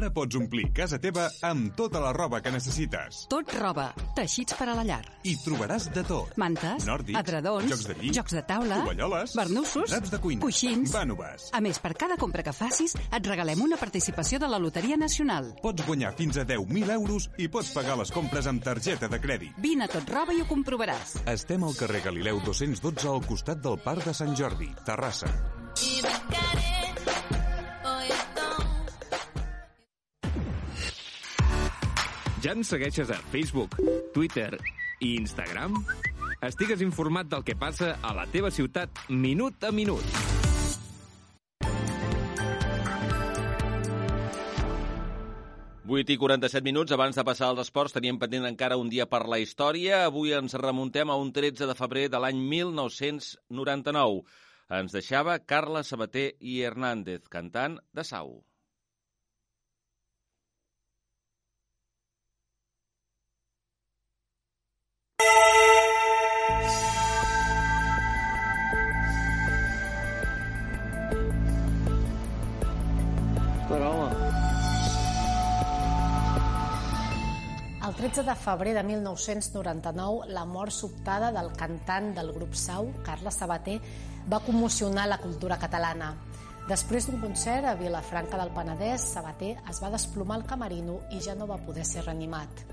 Ara 0.00 0.08
pots 0.16 0.36
omplir 0.38 0.70
casa 0.72 0.96
teva 0.96 1.26
amb 1.44 1.74
tota 1.76 2.00
la 2.00 2.14
roba 2.16 2.38
que 2.40 2.48
necessites. 2.48 3.18
Tot 3.28 3.50
roba, 3.60 3.90
teixits 4.16 4.54
per 4.56 4.70
a 4.72 4.76
la 4.78 4.84
llar. 4.88 5.02
I 5.28 5.34
trobaràs 5.42 5.90
de 5.92 6.00
tot. 6.08 6.30
Mantes, 6.40 6.86
Nòrdics, 6.88 7.18
edredons, 7.20 7.68
jocs 7.68 7.84
de 7.90 7.96
llit, 7.98 8.14
jocs 8.16 8.32
de 8.38 8.42
taula, 8.48 8.78
tovalloles, 8.80 9.34
barnussos, 9.36 9.92
draps 9.92 10.14
de 10.14 10.20
cuina, 10.24 10.40
coixins... 10.46 10.94
vànoves. 10.94 11.50
A 11.52 11.60
més, 11.60 11.82
per 11.84 11.92
cada 12.00 12.16
compra 12.16 12.46
que 12.46 12.54
facis, 12.56 12.96
et 12.96 13.28
regalem 13.28 13.60
una 13.66 13.76
participació 13.76 14.40
de 14.40 14.48
la 14.48 14.62
Loteria 14.62 14.96
Nacional. 14.96 15.52
Pots 15.60 15.84
guanyar 15.84 16.14
fins 16.16 16.40
a 16.40 16.46
10.000 16.48 16.96
euros 16.96 17.28
i 17.36 17.50
pots 17.52 17.74
pagar 17.76 17.98
les 18.00 18.14
compres 18.16 18.48
amb 18.48 18.64
targeta 18.64 19.12
de 19.12 19.20
crèdit. 19.20 19.60
Vine 19.60 19.84
a 19.84 19.92
Tot 19.92 20.08
Roba 20.16 20.32
i 20.32 20.40
ho 20.40 20.48
comprovaràs. 20.48 21.18
Estem 21.28 21.68
al 21.68 21.76
carrer 21.76 22.06
Galileu 22.08 22.40
212 22.48 23.04
al 23.12 23.20
costat 23.28 23.60
del 23.60 23.76
Parc 23.84 24.08
de 24.08 24.16
Sant 24.16 24.32
Jordi, 24.32 24.72
Terrassa. 24.88 25.28
Ja 32.40 32.54
ens 32.56 32.70
segueixes 32.72 33.10
a 33.12 33.18
Facebook, 33.28 33.74
Twitter 34.14 34.54
i 35.04 35.10
Instagram? 35.18 35.74
Estigues 36.40 36.80
informat 36.80 37.28
del 37.28 37.44
que 37.44 37.52
passa 37.52 37.90
a 38.00 38.14
la 38.16 38.24
teva 38.32 38.48
ciutat 38.48 39.02
minut 39.12 39.60
a 39.68 39.68
minut. 39.76 40.16
Vuit 45.84 46.08
i 46.08 46.16
47 46.16 46.64
minuts 46.64 46.96
abans 46.96 47.20
de 47.20 47.28
passar 47.28 47.50
als 47.50 47.60
esports 47.66 47.92
teníem 47.92 48.16
pendent 48.16 48.48
encara 48.48 48.80
un 48.80 48.88
dia 48.88 49.04
per 49.04 49.26
la 49.28 49.36
història. 49.42 50.06
Avui 50.06 50.32
ens 50.32 50.56
remuntem 50.56 51.12
a 51.12 51.20
un 51.20 51.34
13 51.36 51.68
de 51.68 51.76
febrer 51.76 52.08
de 52.08 52.24
l'any 52.24 52.40
1999. 52.40 54.22
Ens 54.80 54.96
deixava 54.96 55.42
Carla 55.44 55.84
Sabater 55.84 56.30
i 56.40 56.62
Hernández 56.64 57.28
cantant 57.28 57.82
de 57.92 58.00
Sau. 58.00 58.38
13 78.10 78.28
de 78.28 78.34
febrer 78.34 78.74
de 78.74 78.82
1999, 78.82 80.26
la 80.26 80.44
mort 80.44 80.72
sobtada 80.74 81.30
del 81.30 81.52
cantant 81.54 82.08
del 82.16 82.32
grup 82.34 82.56
Sau, 82.58 82.88
Carles 83.06 83.36
Sabater, 83.38 83.76
va 84.26 84.40
commocionar 84.42 85.04
la 85.06 85.20
cultura 85.22 85.60
catalana. 85.62 86.08
Després 86.66 87.06
d'un 87.06 87.20
concert 87.22 87.68
a 87.70 87.76
Vilafranca 87.78 88.40
del 88.40 88.50
Penedès, 88.56 89.06
Sabater 89.12 89.52
es 89.70 89.78
va 89.78 89.92
desplomar 89.94 90.40
al 90.40 90.44
camerino 90.50 90.98
i 91.14 91.22
ja 91.22 91.38
no 91.38 91.46
va 91.46 91.60
poder 91.62 91.86
ser 91.86 92.02
reanimat. 92.02 92.66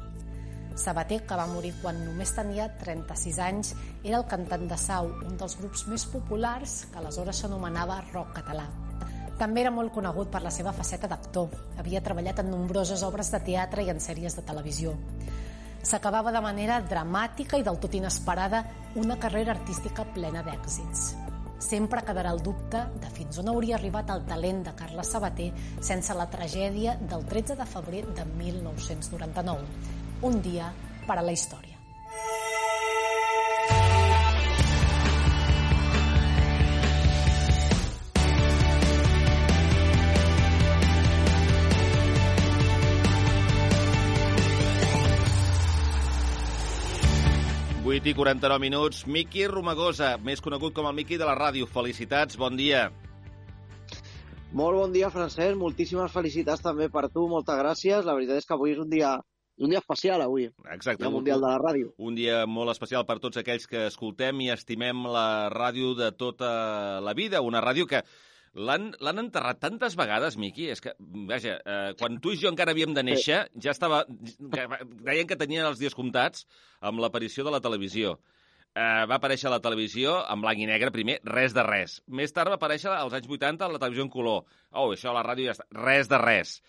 Sabater, 0.73 1.21
que 1.29 1.37
va 1.37 1.45
morir 1.53 1.75
quan 1.83 2.01
només 2.01 2.33
tenia 2.33 2.71
36 2.81 3.37
anys, 3.37 3.75
era 4.01 4.17
el 4.17 4.25
cantant 4.25 4.65
de 4.65 4.81
Sau, 4.89 5.13
un 5.21 5.37
dels 5.37 5.61
grups 5.61 5.85
més 5.85 6.09
populars 6.17 6.87
que 6.89 6.97
aleshores 6.97 7.45
s'anomenava 7.45 8.01
rock 8.09 8.39
català. 8.41 8.71
També 9.37 9.61
era 9.61 9.71
molt 9.73 9.93
conegut 9.93 10.31
per 10.33 10.41
la 10.41 10.51
seva 10.53 10.73
faceta 10.73 11.07
d'actor. 11.09 11.51
Havia 11.77 12.01
treballat 12.01 12.41
en 12.41 12.49
nombroses 12.49 13.03
obres 13.05 13.29
de 13.33 13.39
teatre 13.51 13.85
i 13.85 13.91
en 13.93 14.01
sèries 14.01 14.33
de 14.33 14.43
televisió. 14.45 14.95
S'acabava 15.85 16.33
de 16.33 16.41
manera 16.41 16.79
dramàtica 16.81 17.59
i 17.61 17.63
del 17.63 17.77
tot 17.79 17.93
inesperada 17.95 18.63
una 18.97 19.19
carrera 19.21 19.53
artística 19.53 20.07
plena 20.15 20.41
d'èxits. 20.43 21.13
Sempre 21.61 22.03
quedarà 22.05 22.33
el 22.33 22.41
dubte 22.45 22.83
de 23.01 23.13
fins 23.13 23.37
on 23.41 23.53
hauria 23.53 23.77
arribat 23.77 24.09
el 24.13 24.25
talent 24.29 24.65
de 24.67 24.75
Carles 24.77 25.13
Sabater 25.13 25.51
sense 25.81 26.17
la 26.17 26.29
tragèdia 26.33 26.97
del 27.01 27.25
13 27.29 27.57
de 27.61 27.71
febrer 27.77 28.03
de 28.19 28.27
1999. 28.41 29.65
Un 30.29 30.41
dia 30.41 30.73
per 31.07 31.17
a 31.17 31.25
la 31.25 31.33
història. 31.33 31.76
Vuit 47.97 48.11
i 48.11 48.13
49 48.13 48.61
minuts. 48.61 48.97
Miqui 49.09 49.47
Romagosa, 49.49 50.11
més 50.21 50.37
conegut 50.45 50.75
com 50.77 50.85
el 50.85 50.93
Miqui 50.93 51.17
de 51.17 51.25
la 51.25 51.33
ràdio. 51.33 51.65
Felicitats, 51.65 52.37
bon 52.37 52.53
dia. 52.53 52.83
Molt 54.53 54.77
bon 54.77 54.93
dia, 54.93 55.09
Francesc. 55.09 55.57
Moltíssimes 55.57 56.13
felicitats 56.13 56.61
també 56.61 56.91
per 56.93 57.07
tu. 57.09 57.23
Moltes 57.31 57.57
gràcies. 57.57 58.05
La 58.05 58.13
veritat 58.13 58.37
és 58.37 58.45
que 58.45 58.53
avui 58.53 58.75
és 58.75 58.83
un 58.83 58.91
dia, 58.91 59.15
un 59.57 59.73
dia 59.73 59.81
especial, 59.81 60.21
avui. 60.21 60.45
Exacte. 60.75 61.07
El 61.09 61.15
Mundial 61.15 61.41
de 61.41 61.49
la 61.49 61.57
Ràdio. 61.57 61.89
Un 61.97 62.13
dia 62.13 62.43
molt 62.45 62.75
especial 62.75 63.07
per 63.09 63.17
tots 63.23 63.41
aquells 63.41 63.65
que 63.65 63.87
escoltem 63.87 64.45
i 64.45 64.51
estimem 64.53 65.01
la 65.09 65.49
ràdio 65.49 65.95
de 65.97 66.11
tota 66.13 66.51
la 67.01 67.17
vida. 67.17 67.41
Una 67.41 67.65
ràdio 67.65 67.89
que 67.89 68.03
l'han 68.53 69.19
enterrat 69.19 69.59
tantes 69.59 69.95
vegades, 69.99 70.37
Miqui. 70.37 70.69
És 70.69 70.81
que, 70.81 70.93
vaja, 70.99 71.57
eh, 71.65 71.91
quan 71.99 72.19
tu 72.21 72.31
i 72.31 72.37
jo 72.37 72.49
encara 72.49 72.71
havíem 72.71 72.93
de 72.93 73.03
néixer, 73.03 73.43
ja 73.59 73.71
estava... 73.71 74.05
Deien 74.07 75.27
que 75.27 75.35
tenien 75.37 75.65
els 75.65 75.79
dies 75.79 75.95
comptats 75.95 76.47
amb 76.81 76.99
l'aparició 77.03 77.43
de 77.43 77.51
la 77.51 77.61
televisió. 77.61 78.17
eh, 78.77 79.05
va 79.09 79.15
aparèixer 79.17 79.47
a 79.49 79.55
la 79.55 79.61
televisió 79.63 80.19
en 80.29 80.41
blanc 80.41 80.59
i 80.61 80.67
negre, 80.69 80.91
primer, 80.93 81.19
res 81.25 81.53
de 81.53 81.63
res. 81.65 82.01
Més 82.07 82.33
tard 82.33 82.51
va 82.53 82.59
aparèixer 82.59 82.91
als 82.93 83.13
anys 83.17 83.27
80 83.27 83.65
a 83.65 83.71
la 83.73 83.79
televisió 83.81 84.03
en 84.05 84.11
color. 84.13 84.43
Oh, 84.71 84.91
això 84.93 85.09
a 85.09 85.15
la 85.17 85.23
ràdio 85.25 85.47
ja 85.49 85.55
està. 85.57 85.65
Res 85.73 86.09
de 86.11 86.19
res. 86.21 86.59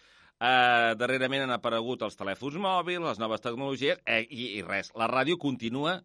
Eh, 0.41 0.95
darrerament 0.97 1.43
han 1.45 1.53
aparegut 1.53 2.03
els 2.07 2.17
telèfons 2.17 2.57
mòbils, 2.63 3.05
les 3.05 3.19
noves 3.21 3.43
tecnologies, 3.45 4.01
eh, 4.07 4.23
i, 4.31 4.55
i 4.59 4.63
res. 4.63 4.93
La 4.97 5.09
ràdio 5.11 5.37
continua 5.37 5.99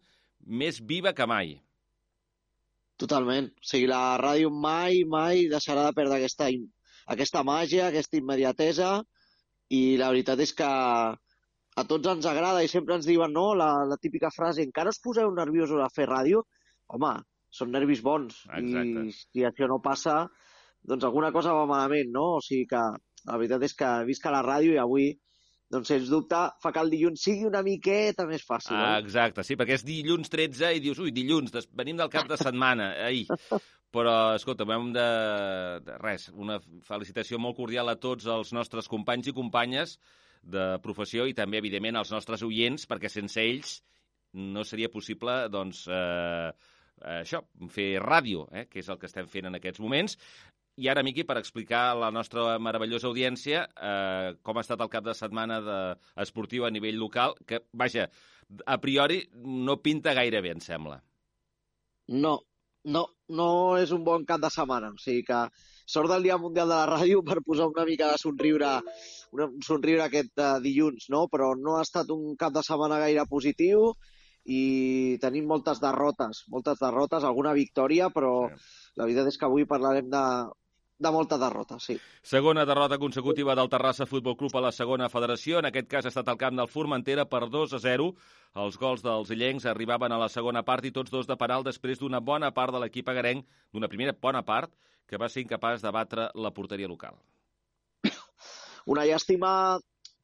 més 0.44 0.82
viva 0.84 1.14
que 1.14 1.26
mai. 1.30 1.54
Totalment. 3.00 3.50
O 3.58 3.66
sigui, 3.66 3.88
la 3.90 4.16
ràdio 4.20 4.50
mai, 4.66 5.02
mai 5.16 5.46
deixarà 5.50 5.88
de 5.88 5.96
perdre 5.96 6.20
aquesta, 6.20 6.48
aquesta 7.14 7.42
màgia, 7.46 7.88
aquesta 7.88 8.18
immediatesa, 8.20 8.90
i 9.74 9.96
la 10.00 10.10
veritat 10.12 10.42
és 10.44 10.52
que 10.54 10.70
a 11.74 11.84
tots 11.90 12.10
ens 12.12 12.26
agrada 12.30 12.62
i 12.62 12.70
sempre 12.70 12.94
ens 12.98 13.08
diuen, 13.08 13.32
no?, 13.34 13.48
la, 13.58 13.70
la 13.90 13.98
típica 14.00 14.30
frase, 14.34 14.62
encara 14.62 14.92
us 14.94 15.02
poseu 15.02 15.32
nerviosos 15.34 15.82
a 15.82 15.90
fer 15.94 16.06
ràdio? 16.10 16.44
Home, 16.94 17.16
són 17.50 17.72
nervis 17.74 18.02
bons. 18.04 18.44
Exacte. 18.60 19.08
I 19.08 19.16
si 19.16 19.46
això 19.48 19.66
no 19.70 19.80
passa, 19.82 20.20
doncs 20.86 21.06
alguna 21.08 21.32
cosa 21.34 21.56
va 21.56 21.66
malament, 21.66 22.12
no? 22.14 22.26
O 22.38 22.44
sigui 22.44 22.68
que 22.70 22.82
la 23.24 23.38
veritat 23.40 23.64
és 23.66 23.74
que 23.78 23.90
visca 24.06 24.32
la 24.34 24.44
ràdio 24.46 24.76
i 24.76 24.82
avui 24.82 25.10
doncs 25.74 25.90
sens 25.90 26.10
dubte 26.12 26.40
fa 26.62 26.72
que 26.72 26.82
el 26.82 26.92
dilluns 26.94 27.22
sigui 27.26 27.46
una 27.48 27.62
miqueta 27.66 28.26
més 28.28 28.44
fàcil. 28.46 28.78
Ah, 28.78 28.98
exacte, 29.02 29.44
sí, 29.46 29.58
perquè 29.58 29.76
és 29.78 29.86
dilluns 29.86 30.30
13 30.32 30.74
i 30.78 30.82
dius, 30.84 31.00
ui, 31.02 31.12
dilluns, 31.14 31.52
des... 31.54 31.68
venim 31.76 31.98
del 32.00 32.12
cap 32.12 32.30
de 32.30 32.38
setmana, 32.40 32.92
ahir. 33.08 33.26
Però, 33.94 34.34
escolta, 34.34 34.66
hem 34.74 34.90
de, 34.94 35.06
de... 35.86 35.96
Res, 36.02 36.26
una 36.34 36.58
felicitació 36.86 37.38
molt 37.38 37.54
cordial 37.58 37.92
a 37.92 37.98
tots 38.02 38.26
els 38.26 38.50
nostres 38.56 38.90
companys 38.90 39.30
i 39.30 39.34
companyes 39.36 39.98
de 40.42 40.64
professió 40.82 41.28
i 41.30 41.34
també, 41.36 41.60
evidentment, 41.62 42.00
als 42.00 42.10
nostres 42.14 42.42
oients, 42.42 42.88
perquè 42.90 43.10
sense 43.12 43.38
ells 43.40 43.76
no 44.34 44.64
seria 44.66 44.90
possible, 44.90 45.36
doncs, 45.52 45.84
eh, 45.86 46.50
això, 47.20 47.44
fer 47.70 47.92
ràdio, 48.02 48.48
eh, 48.50 48.66
que 48.70 48.82
és 48.82 48.90
el 48.90 48.98
que 48.98 49.06
estem 49.06 49.30
fent 49.30 49.50
en 49.50 49.60
aquests 49.60 49.82
moments. 49.84 50.18
I 50.76 50.88
ara, 50.90 51.04
Miqui, 51.06 51.22
per 51.22 51.36
explicar 51.38 51.82
a 51.90 51.98
la 51.98 52.10
nostra 52.10 52.56
meravellosa 52.58 53.06
audiència 53.06 53.60
eh, 53.62 54.34
com 54.42 54.58
ha 54.58 54.64
estat 54.64 54.80
el 54.82 54.90
cap 54.90 55.04
de 55.06 55.14
setmana 55.14 55.60
de, 55.62 55.76
esportiu 56.24 56.64
a 56.66 56.70
nivell 56.74 56.98
local, 56.98 57.36
que, 57.46 57.60
vaja, 57.70 58.08
a 58.66 58.78
priori 58.82 59.20
no 59.44 59.78
pinta 59.82 60.16
gaire 60.18 60.40
bé, 60.42 60.50
em 60.56 60.62
sembla. 60.64 60.98
No, 62.10 62.34
no, 62.84 63.04
no 63.38 63.48
és 63.80 63.92
un 63.94 64.02
bon 64.04 64.24
cap 64.28 64.42
de 64.42 64.50
setmana. 64.50 64.90
O 64.96 65.00
sigui 65.00 65.22
que 65.28 65.44
sort 65.86 66.10
del 66.10 66.26
Dia 66.26 66.40
Mundial 66.42 66.68
de 66.68 66.74
la 66.74 66.88
Ràdio 66.90 67.22
per 67.28 67.38
posar 67.46 67.70
una 67.70 67.86
mica 67.86 68.10
de 68.10 68.18
somriure, 68.20 68.72
un 69.38 69.54
somriure 69.62 70.04
aquest 70.08 70.34
uh, 70.42 70.58
dilluns, 70.64 71.06
no? 71.14 71.28
Però 71.32 71.52
no 71.60 71.78
ha 71.78 71.84
estat 71.86 72.10
un 72.10 72.34
cap 72.40 72.52
de 72.56 72.64
setmana 72.66 72.98
gaire 73.04 73.28
positiu 73.30 73.92
i 74.44 75.16
tenim 75.22 75.46
moltes 75.48 75.78
derrotes, 75.80 76.42
moltes 76.52 76.82
derrotes, 76.82 77.24
alguna 77.24 77.54
victòria, 77.56 78.10
però 78.12 78.34
sí. 78.50 78.60
la 79.00 79.06
veritat 79.06 79.30
és 79.30 79.40
que 79.40 79.48
avui 79.48 79.64
parlarem 79.70 80.10
de, 80.12 80.24
de 81.04 81.12
molta 81.14 81.38
derrota, 81.40 81.78
sí. 81.80 81.96
Segona 82.24 82.64
derrota 82.68 82.98
consecutiva 82.98 83.54
del 83.58 83.70
Terrassa 83.72 84.06
Futbol 84.10 84.36
Club 84.40 84.56
a 84.56 84.64
la 84.66 84.72
segona 84.72 85.10
federació. 85.12 85.60
En 85.60 85.68
aquest 85.70 85.90
cas 85.90 86.08
ha 86.08 86.12
estat 86.12 86.30
al 86.32 86.40
camp 86.40 86.56
del 86.58 86.70
Formentera 86.72 87.28
per 87.30 87.44
2 87.52 87.76
a 87.76 87.82
0. 87.84 88.10
Els 88.64 88.78
gols 88.80 89.04
dels 89.04 89.30
illencs 89.34 89.68
arribaven 89.70 90.12
a 90.12 90.20
la 90.20 90.30
segona 90.32 90.64
part 90.64 90.84
i 90.88 90.92
tots 90.94 91.12
dos 91.12 91.28
de 91.30 91.36
penal 91.36 91.66
després 91.66 92.00
d'una 92.00 92.20
bona 92.20 92.50
part 92.56 92.74
de 92.74 92.82
l'equip 92.82 93.08
agarenc, 93.12 93.46
d'una 93.72 93.90
primera 93.92 94.16
bona 94.26 94.42
part, 94.42 94.72
que 95.06 95.20
va 95.20 95.28
ser 95.28 95.44
incapaç 95.44 95.82
de 95.82 95.92
batre 95.92 96.28
la 96.34 96.52
porteria 96.54 96.88
local. 96.88 97.18
Una 98.92 99.04
llàstima 99.08 99.50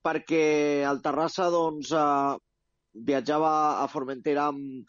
perquè 0.05 0.45
el 0.89 1.03
Terrassa 1.05 1.51
doncs, 1.53 1.93
eh, 1.93 2.39
viatjava 3.11 3.53
a 3.83 3.87
Formentera 3.89 4.49
amb, 4.53 4.89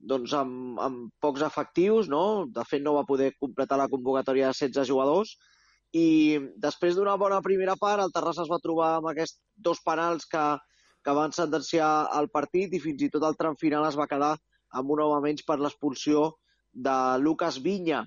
doncs 0.00 0.32
amb, 0.36 0.78
amb 0.80 1.08
pocs 1.20 1.44
efectius, 1.44 2.08
no? 2.08 2.46
De 2.48 2.64
fet, 2.68 2.82
no 2.82 2.96
va 2.96 3.06
poder 3.08 3.32
completar 3.38 3.78
la 3.80 3.88
convocatòria 3.92 4.50
de 4.50 4.56
16 4.56 4.88
jugadors 4.88 5.36
i 5.92 6.38
després 6.62 6.94
d'una 6.94 7.16
bona 7.18 7.40
primera 7.42 7.74
part, 7.76 8.02
el 8.02 8.12
Terrassa 8.14 8.44
es 8.44 8.50
va 8.50 8.60
trobar 8.62 8.90
amb 8.96 9.10
aquests 9.10 9.40
dos 9.58 9.80
penals 9.86 10.26
que, 10.30 10.44
que 11.04 11.14
van 11.16 11.34
sentenciar 11.34 11.90
el 12.18 12.30
partit 12.30 12.74
i 12.74 12.80
fins 12.82 13.02
i 13.02 13.10
tot 13.10 13.26
el 13.26 13.36
tram 13.40 13.56
final 13.58 13.86
es 13.88 13.98
va 13.98 14.06
quedar 14.10 14.36
amb 14.80 14.90
un 14.94 15.02
home 15.02 15.20
menys 15.26 15.42
per 15.42 15.58
l'expulsió 15.58 16.28
de 16.72 16.96
Lucas 17.18 17.58
Vinya. 17.64 18.04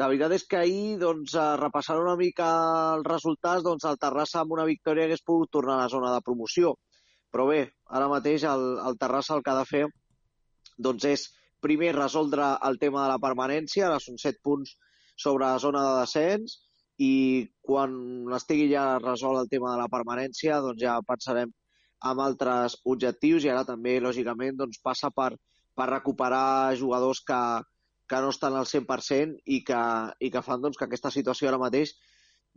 La 0.00 0.06
veritat 0.08 0.32
és 0.32 0.46
que 0.48 0.60
ahir, 0.62 0.96
doncs, 1.02 1.34
repassant 1.60 2.00
una 2.00 2.16
mica 2.16 2.48
els 2.96 3.06
resultats, 3.10 3.64
doncs 3.66 3.84
el 3.84 3.98
Terrassa 4.00 4.40
amb 4.40 4.54
una 4.56 4.64
victòria 4.64 5.04
hagués 5.08 5.24
pogut 5.26 5.50
tornar 5.52 5.76
a 5.76 5.82
la 5.82 5.92
zona 5.92 6.14
de 6.14 6.24
promoció. 6.24 6.76
Però 7.34 7.44
bé, 7.50 7.64
ara 7.92 8.08
mateix 8.08 8.46
el, 8.48 8.68
el 8.88 8.96
Terrassa 8.96 9.34
el 9.36 9.42
que 9.44 9.52
ha 9.52 9.58
de 9.58 9.68
fer 9.68 9.84
doncs 10.78 11.04
és 11.10 11.26
primer 11.64 11.92
resoldre 11.96 12.54
el 12.68 12.78
tema 12.78 13.04
de 13.04 13.12
la 13.12 13.22
permanència, 13.22 13.86
ara 13.88 13.98
són 14.02 14.18
7 14.22 14.42
punts 14.44 14.76
sobre 15.18 15.46
la 15.46 15.58
zona 15.62 15.82
de 15.84 15.94
descens, 16.00 16.58
i 16.98 17.46
quan 17.62 17.94
estigui 18.34 18.68
ja 18.72 18.98
resolt 18.98 19.38
el 19.40 19.50
tema 19.50 19.72
de 19.72 19.82
la 19.82 19.90
permanència, 19.90 20.58
doncs 20.62 20.82
ja 20.82 20.98
pensarem 21.06 21.52
en 22.10 22.22
altres 22.22 22.76
objectius 22.86 23.46
i 23.46 23.50
ara 23.52 23.64
també, 23.66 23.98
lògicament, 24.02 24.58
doncs 24.58 24.80
passa 24.82 25.10
per, 25.14 25.32
per 25.78 25.88
recuperar 25.90 26.74
jugadors 26.78 27.22
que, 27.26 27.40
que 28.10 28.20
no 28.22 28.32
estan 28.34 28.58
al 28.58 28.66
100% 28.66 29.42
i 29.46 29.62
que, 29.66 29.82
i 30.18 30.30
que 30.34 30.42
fan 30.42 30.62
doncs, 30.62 30.78
que 30.78 30.86
aquesta 30.86 31.14
situació 31.14 31.50
ara 31.50 31.62
mateix 31.62 31.94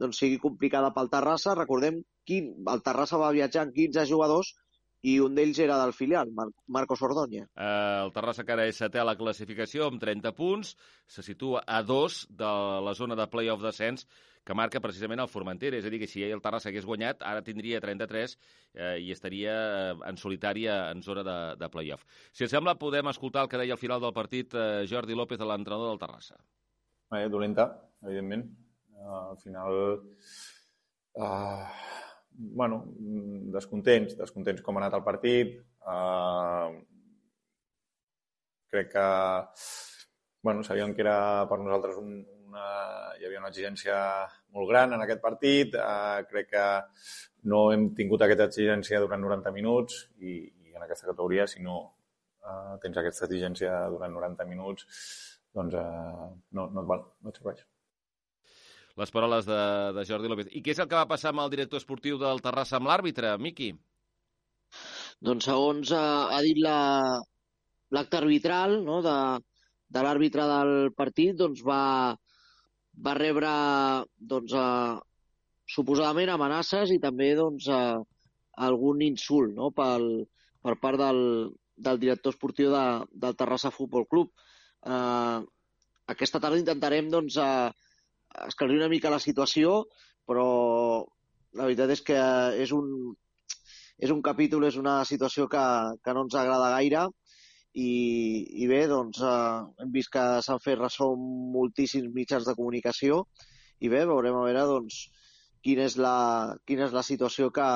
doncs, 0.01 0.17
sigui 0.21 0.39
complicada 0.41 0.93
pel 0.95 1.10
Terrassa. 1.13 1.55
Recordem 1.57 2.01
que 2.25 2.41
el 2.73 2.84
Terrassa 2.86 3.21
va 3.21 3.34
viatjar 3.36 3.67
amb 3.67 3.77
15 3.77 4.07
jugadors 4.10 4.53
i 5.01 5.17
un 5.19 5.35
d'ells 5.37 5.59
era 5.63 5.77
del 5.81 5.93
filial, 5.97 6.29
Mar 6.37 6.47
Marcos 6.67 7.01
Ordoña. 7.01 7.47
Eh, 7.55 8.01
el 8.05 8.11
Terrassa 8.13 8.43
encara 8.45 8.67
és 8.69 8.77
setè 8.77 9.01
a 9.01 9.07
la 9.07 9.17
classificació 9.17 9.87
amb 9.89 10.01
30 10.01 10.33
punts, 10.37 10.75
se 11.09 11.23
situa 11.25 11.63
a 11.65 11.81
dos 11.81 12.25
de 12.29 12.51
la 12.85 12.93
zona 12.97 13.17
de 13.17 13.27
play-off 13.31 13.63
descens 13.65 14.05
que 14.45 14.55
marca 14.57 14.81
precisament 14.81 15.21
el 15.21 15.29
Formentera, 15.29 15.77
és 15.77 15.85
a 15.85 15.91
dir, 15.93 15.99
que 16.01 16.09
si 16.09 16.23
el 16.25 16.41
Terrassa 16.41 16.69
hagués 16.71 16.85
guanyat, 16.85 17.21
ara 17.25 17.43
tindria 17.45 17.81
33 17.81 18.33
eh, 18.73 18.95
i 19.05 19.11
estaria 19.13 19.53
eh, 19.53 19.95
en 20.09 20.17
solitària 20.17 20.77
en 20.93 21.03
zona 21.05 21.25
de, 21.25 21.37
de 21.61 21.69
play-off. 21.73 22.05
Si 22.33 22.45
et 22.45 22.53
sembla, 22.53 22.77
podem 22.81 23.09
escoltar 23.13 23.45
el 23.45 23.51
que 23.51 23.61
deia 23.61 23.77
al 23.77 23.81
final 23.81 24.01
del 24.01 24.15
partit 24.17 24.57
eh, 24.57 24.85
Jordi 24.89 25.17
López, 25.17 25.41
de 25.41 25.49
l'entrenador 25.49 25.93
del 25.93 26.01
Terrassa. 26.01 26.37
Bé, 27.11 27.25
dolenta, 27.29 27.69
evidentment. 28.05 28.47
Uh, 29.01 29.33
al 29.33 29.41
final... 29.41 29.81
Uh, 31.11 31.67
bueno, 32.34 32.84
descontents, 33.54 34.15
descontents 34.17 34.63
com 34.65 34.78
ha 34.78 34.84
anat 34.84 34.98
el 34.98 35.06
partit. 35.06 35.56
Uh, 35.82 36.82
crec 38.72 38.91
que 38.94 39.08
bueno, 40.41 40.63
sabíem 40.63 40.94
que 40.96 41.04
era 41.04 41.46
per 41.50 41.60
nosaltres 41.60 41.98
un, 42.02 42.22
una, 42.50 42.67
hi 43.20 43.28
havia 43.28 43.41
una 43.41 43.52
exigència 43.52 43.98
molt 44.56 44.70
gran 44.70 44.96
en 44.96 45.04
aquest 45.06 45.22
partit. 45.24 45.76
Uh, 45.76 46.22
crec 46.30 46.52
que 46.54 46.67
no 47.52 47.65
hem 47.74 47.91
tingut 47.98 48.24
aquesta 48.26 48.50
exigència 48.50 49.02
durant 49.04 49.22
90 49.22 49.54
minuts 49.56 50.06
i, 50.20 50.39
i 50.41 50.76
en 50.76 50.86
aquesta 50.86 51.12
categoria, 51.12 51.48
si 51.48 51.62
no 51.65 51.82
uh, 51.84 52.80
tens 52.82 52.98
aquesta 52.98 53.28
exigència 53.30 53.84
durant 53.94 54.17
90 54.17 54.50
minuts, 54.50 54.88
doncs 55.54 55.78
uh, 55.78 56.32
no, 56.58 56.72
no 56.72 56.84
et 56.84 56.89
val, 56.96 57.06
no 57.22 57.34
et 57.34 57.41
serveix 57.41 57.65
les 59.01 59.13
paroles 59.13 59.47
de, 59.49 59.61
de 59.97 60.05
Jordi 60.05 60.29
López. 60.29 60.49
I 60.53 60.61
què 60.63 60.75
és 60.75 60.81
el 60.81 60.89
que 60.89 60.99
va 60.99 61.09
passar 61.09 61.31
amb 61.31 61.43
el 61.43 61.53
director 61.53 61.81
esportiu 61.81 62.19
del 62.21 62.41
Terrassa 62.45 62.77
amb 62.77 62.89
l'àrbitre, 62.91 63.33
Miqui? 63.41 63.71
Doncs 65.25 65.47
segons 65.49 65.91
ha, 65.97 66.05
ha 66.33 66.41
dit 66.45 66.59
l'acte 66.61 68.19
arbitral 68.19 68.79
no, 68.85 68.99
de, 69.05 69.15
de 69.91 70.03
l'àrbitre 70.05 70.47
del 70.49 70.73
partit, 70.97 71.35
doncs 71.37 71.63
va, 71.67 71.81
va 73.07 73.17
rebre 73.17 73.51
doncs, 74.33 74.53
a, 74.55 74.67
suposadament 75.71 76.31
amenaces 76.33 76.93
i 76.93 76.99
també 77.03 77.33
doncs, 77.39 77.67
a, 77.69 77.99
algun 78.67 79.01
insult 79.05 79.55
no, 79.57 79.71
pel, 79.75 80.07
per 80.61 80.77
part 80.81 80.99
del, 81.01 81.21
del 81.77 82.01
director 82.01 82.35
esportiu 82.35 82.71
de, 82.73 82.85
del 83.25 83.37
Terrassa 83.39 83.71
Futbol 83.73 84.05
Club. 84.11 84.31
Eh, 84.85 85.39
aquesta 86.13 86.41
tarda 86.43 86.59
intentarem 86.59 87.09
doncs, 87.13 87.37
a, 87.39 87.71
esclarir 88.48 88.80
una 88.80 88.89
mica 88.91 89.12
la 89.13 89.22
situació, 89.24 89.86
però 90.28 90.48
la 91.58 91.67
veritat 91.67 91.91
és 91.96 92.04
que 92.08 92.20
és 92.63 92.72
un, 92.76 93.15
és 94.00 94.12
un 94.13 94.22
capítol, 94.26 94.65
és 94.67 94.78
una 94.80 95.02
situació 95.06 95.48
que, 95.52 95.63
que 96.04 96.13
no 96.15 96.26
ens 96.26 96.38
agrada 96.39 96.72
gaire 96.76 97.08
i, 97.74 97.91
i 98.63 98.67
bé, 98.67 98.86
doncs 98.91 99.22
eh, 99.24 99.58
hem 99.84 99.91
vist 99.94 100.12
que 100.13 100.26
s'han 100.44 100.62
fet 100.63 100.80
ressò 100.80 101.12
moltíssims 101.15 102.12
mitjans 102.15 102.48
de 102.48 102.56
comunicació 102.58 103.26
i 103.80 103.91
bé, 103.91 104.06
veurem 104.06 104.38
a 104.38 104.46
veure 104.48 104.65
doncs 104.70 105.06
quina 105.63 105.86
és 105.88 105.98
la, 106.02 106.56
quina 106.67 106.88
és 106.88 106.96
la 106.96 107.06
situació 107.06 107.52
que, 107.54 107.67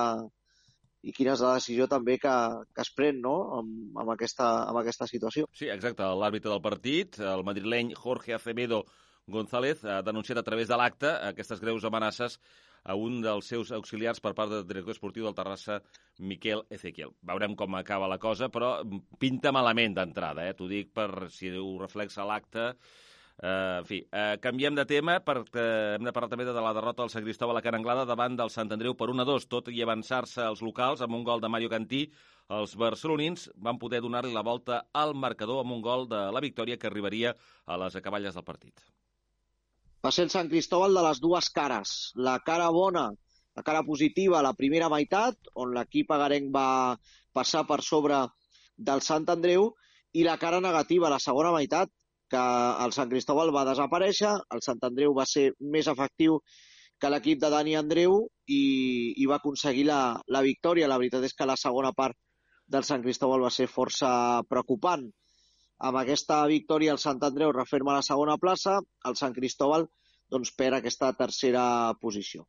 i 1.05 1.13
quina 1.13 1.35
és 1.35 1.43
la 1.45 1.55
decisió 1.59 1.87
també 1.87 2.17
que, 2.21 2.35
que 2.73 2.83
es 2.83 2.91
pren 2.97 3.21
no? 3.21 3.35
amb, 3.59 3.97
amb, 4.01 4.11
aquesta, 4.15 4.47
amb 4.65 4.81
aquesta 4.81 5.07
situació. 5.09 5.47
Sí, 5.53 5.69
exacte. 5.69 6.07
L'àrbitre 6.21 6.51
del 6.51 6.63
partit, 6.65 7.19
el 7.21 7.45
madrileny 7.45 7.93
Jorge 7.97 8.33
Acevedo 8.37 8.83
González 9.27 9.83
ha 9.85 10.01
denunciat 10.05 10.37
a 10.37 10.45
través 10.45 10.69
de 10.69 10.77
l'acte 10.77 11.09
aquestes 11.29 11.61
greus 11.61 11.85
amenaces 11.87 12.37
a 12.85 12.93
un 12.93 13.17
dels 13.23 13.47
seus 13.49 13.71
auxiliars 13.73 14.21
per 14.21 14.35
part 14.37 14.51
del 14.51 14.67
director 14.69 14.93
esportiu 14.93 15.25
del 15.25 15.33
Terrassa, 15.33 15.79
Miquel 16.19 16.61
Ezequiel. 16.69 17.15
Veurem 17.25 17.55
com 17.57 17.73
acaba 17.75 18.09
la 18.11 18.19
cosa, 18.21 18.51
però 18.53 18.77
pinta 19.17 19.51
malament 19.55 19.97
d'entrada, 19.97 20.45
eh? 20.45 20.53
t'ho 20.53 20.69
dic 20.69 20.93
per 20.93 21.31
si 21.33 21.49
ho 21.49 21.71
reflexa 21.81 22.27
l'acte. 22.29 22.69
Uh, 23.35 23.81
en 23.81 23.87
fi, 23.89 23.97
uh, 24.15 24.37
canviem 24.39 24.77
de 24.77 24.85
tema 24.87 25.17
perquè 25.19 25.63
hem 25.97 26.05
de 26.07 26.13
parlar 26.15 26.29
també 26.31 26.45
de 26.47 26.53
la 26.55 26.71
derrota 26.77 27.01
del 27.01 27.11
Sant 27.11 27.25
Cristóbal 27.25 27.57
a 27.59 27.63
Can 27.65 27.75
Anglada 27.75 28.05
davant 28.07 28.37
del 28.39 28.53
Sant 28.53 28.71
Andreu 28.71 28.93
per 28.95 29.09
1-2, 29.11 29.49
tot 29.51 29.73
i 29.73 29.81
avançar-se 29.83 30.45
els 30.45 30.61
locals 30.63 31.03
amb 31.03 31.17
un 31.17 31.25
gol 31.27 31.43
de 31.43 31.51
Mario 31.51 31.73
Cantí. 31.73 32.05
Els 32.55 32.77
barcelonins 32.79 33.49
van 33.57 33.81
poder 33.81 33.99
donar-li 34.05 34.31
la 34.31 34.45
volta 34.45 34.85
al 34.93 35.17
marcador 35.17 35.65
amb 35.65 35.75
un 35.75 35.83
gol 35.83 36.07
de 36.07 36.27
la 36.31 36.45
victòria 36.45 36.77
que 36.77 36.87
arribaria 36.87 37.35
a 37.65 37.81
les 37.81 37.99
acaballes 37.99 38.37
del 38.37 38.47
partit 38.47 38.85
va 40.05 40.11
ser 40.13 40.27
el 40.27 40.33
Sant 40.33 40.49
Cristóbal 40.51 40.93
de 40.93 41.03
les 41.07 41.19
dues 41.21 41.49
cares. 41.53 41.95
La 42.27 42.37
cara 42.45 42.69
bona, 42.73 43.07
la 43.57 43.63
cara 43.65 43.81
positiva, 43.87 44.43
la 44.45 44.53
primera 44.53 44.89
meitat, 44.93 45.37
on 45.63 45.73
l'equip 45.73 46.11
agarenc 46.13 46.51
va 46.53 46.67
passar 47.33 47.63
per 47.69 47.81
sobre 47.81 48.21
del 48.89 49.01
Sant 49.01 49.25
Andreu, 49.33 49.71
i 50.13 50.23
la 50.27 50.37
cara 50.37 50.61
negativa, 50.63 51.09
la 51.11 51.21
segona 51.23 51.53
meitat, 51.55 51.89
que 52.29 52.43
el 52.85 52.93
Sant 52.95 53.09
Cristóbal 53.09 53.51
va 53.55 53.65
desaparèixer, 53.67 54.31
el 54.55 54.63
Sant 54.65 54.81
Andreu 54.87 55.13
va 55.17 55.25
ser 55.29 55.49
més 55.75 55.89
efectiu 55.91 56.39
que 57.01 57.11
l'equip 57.11 57.41
de 57.41 57.51
Dani 57.53 57.75
Andreu 57.79 58.21
i, 58.47 58.61
i 59.21 59.25
va 59.29 59.39
aconseguir 59.41 59.85
la, 59.89 59.99
la 60.31 60.41
victòria. 60.45 60.87
La 60.87 60.97
veritat 61.01 61.25
és 61.27 61.35
que 61.35 61.47
la 61.49 61.57
segona 61.59 61.91
part 61.97 62.17
del 62.71 62.85
Sant 62.87 63.03
Cristóbal 63.03 63.43
va 63.45 63.51
ser 63.53 63.67
força 63.71 64.09
preocupant. 64.49 65.05
Amb 65.77 65.99
aquesta 65.99 66.39
victòria 66.47 66.93
el 66.95 67.01
Sant 67.01 67.19
Andreu 67.27 67.51
referma 67.51 67.97
la 67.97 68.05
segona 68.05 68.37
plaça, 68.39 68.79
el 69.05 69.17
Sant 69.19 69.33
Cristóbal 69.35 69.89
doncs, 70.31 70.53
perd 70.55 70.79
aquesta 70.79 71.11
tercera 71.13 71.65
posició. 72.01 72.45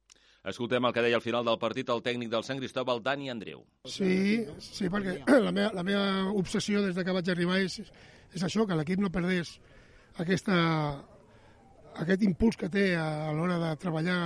Escoltem 0.46 0.84
el 0.86 0.92
que 0.94 1.02
deia 1.02 1.18
al 1.18 1.24
final 1.24 1.44
del 1.44 1.58
partit 1.58 1.88
el 1.90 2.04
tècnic 2.06 2.30
del 2.30 2.44
Sant 2.46 2.60
Cristóbal, 2.62 3.02
Dani 3.02 3.32
Andreu. 3.32 3.64
Sí, 3.90 4.44
sí 4.62 4.90
perquè 4.92 5.18
la 5.42 5.50
meva, 5.50 5.72
la 5.74 5.82
meva 5.82 6.06
obsessió 6.38 6.84
des 6.84 6.94
de 6.94 7.04
que 7.04 7.16
vaig 7.16 7.30
arribar 7.32 7.58
és, 7.64 7.80
és 8.30 8.46
això, 8.46 8.66
que 8.66 8.78
l'equip 8.78 9.02
no 9.02 9.10
perdés 9.10 9.56
aquesta, 10.22 10.54
aquest 11.98 12.22
impuls 12.22 12.56
que 12.60 12.70
té 12.70 12.92
a 12.94 13.32
l'hora 13.34 13.58
de 13.58 13.72
treballar 13.82 14.20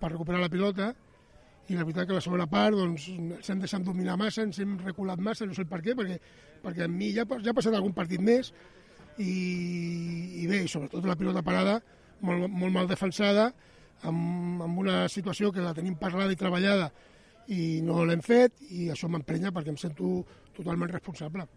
per 0.00 0.10
recuperar 0.10 0.42
la 0.42 0.50
pilota 0.50 0.90
i 1.68 1.76
la 1.76 1.84
veritat 1.84 2.08
que 2.08 2.16
la 2.16 2.22
segona 2.24 2.46
part 2.50 2.76
doncs, 2.76 3.08
ens 3.08 3.50
hem 3.50 3.62
deixat 3.62 3.84
dominar 3.86 4.18
massa, 4.20 4.44
ens 4.44 4.58
hem 4.60 4.76
reculat 4.84 5.20
massa, 5.24 5.46
no 5.48 5.56
sé 5.56 5.64
per 5.68 5.80
què, 5.84 5.96
perquè, 5.96 6.18
perquè 6.64 6.84
a 6.84 6.90
mi 6.90 7.12
ja, 7.16 7.24
ja 7.24 7.52
ha 7.52 7.56
passat 7.56 7.76
algun 7.76 7.94
partit 7.96 8.20
més 8.20 8.52
i, 9.16 9.32
i 10.42 10.46
bé, 10.50 10.64
i 10.64 10.68
sobretot 10.68 11.06
la 11.08 11.16
pilota 11.16 11.44
parada 11.46 11.78
molt, 12.20 12.50
molt 12.50 12.74
mal 12.74 12.90
defensada, 12.90 13.48
amb, 14.04 14.62
amb 14.68 14.84
una 14.84 15.04
situació 15.08 15.52
que 15.52 15.64
la 15.64 15.74
tenim 15.76 15.96
parlada 16.00 16.34
i 16.34 16.40
treballada 16.40 16.90
i 17.54 17.80
no 17.84 18.04
l'hem 18.08 18.24
fet 18.24 18.60
i 18.70 18.88
això 18.92 19.08
m'emprenya 19.08 19.52
perquè 19.52 19.72
em 19.72 19.80
sento 19.80 20.16
totalment 20.56 20.92
responsable. 20.92 21.48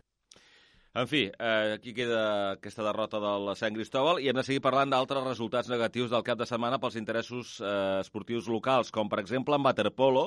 En 0.98 1.06
fi, 1.06 1.20
eh, 1.30 1.74
aquí 1.76 1.92
queda 1.94 2.54
aquesta 2.56 2.82
derrota 2.82 3.20
del 3.22 3.52
Sant 3.60 3.76
Cristóbal 3.76 4.18
i 4.18 4.32
hem 4.32 4.38
de 4.40 4.44
seguir 4.48 4.64
parlant 4.66 4.90
d'altres 4.90 5.28
resultats 5.28 5.70
negatius 5.70 6.10
del 6.10 6.24
cap 6.26 6.40
de 6.40 6.48
setmana 6.50 6.80
pels 6.82 6.96
interessos 6.98 7.52
eh, 7.62 8.00
esportius 8.00 8.48
locals, 8.50 8.90
com 8.96 9.12
per 9.12 9.20
exemple 9.22 9.54
en 9.54 9.68
waterpolo, 9.68 10.24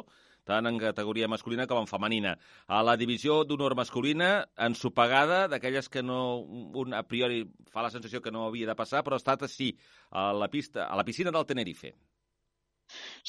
tant 0.47 0.71
en 0.71 0.79
categoria 0.79 1.27
masculina 1.33 1.67
com 1.67 1.81
en 1.83 1.91
femenina. 1.91 2.37
A 2.69 2.85
la 2.87 2.95
divisió 3.01 3.41
d'honor 3.43 3.75
masculina, 3.81 4.31
ensopegada, 4.69 5.41
d'aquelles 5.51 5.91
que 5.91 6.05
no, 6.07 6.21
un 6.85 6.95
a 6.95 7.03
priori 7.03 7.43
fa 7.75 7.83
la 7.83 7.91
sensació 7.91 8.23
que 8.23 8.31
no 8.31 8.47
havia 8.47 8.71
de 8.71 8.79
passar, 8.79 9.03
però 9.03 9.19
ha 9.19 9.25
estat 9.25 9.43
així, 9.49 9.73
a 10.11 10.31
la, 10.31 10.47
pista, 10.55 10.87
a 10.87 10.95
la 10.95 11.09
piscina 11.11 11.35
del 11.35 11.51
Tenerife. 11.51 11.97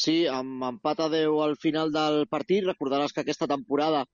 Sí, 0.04 0.28
amb 0.28 0.64
empat 0.70 1.02
a 1.06 1.10
10 1.10 1.42
al 1.46 1.58
final 1.58 1.92
del 1.94 2.28
partit. 2.30 2.66
Recordaràs 2.70 3.14
que 3.14 3.26
aquesta 3.26 3.50
temporada 3.50 4.06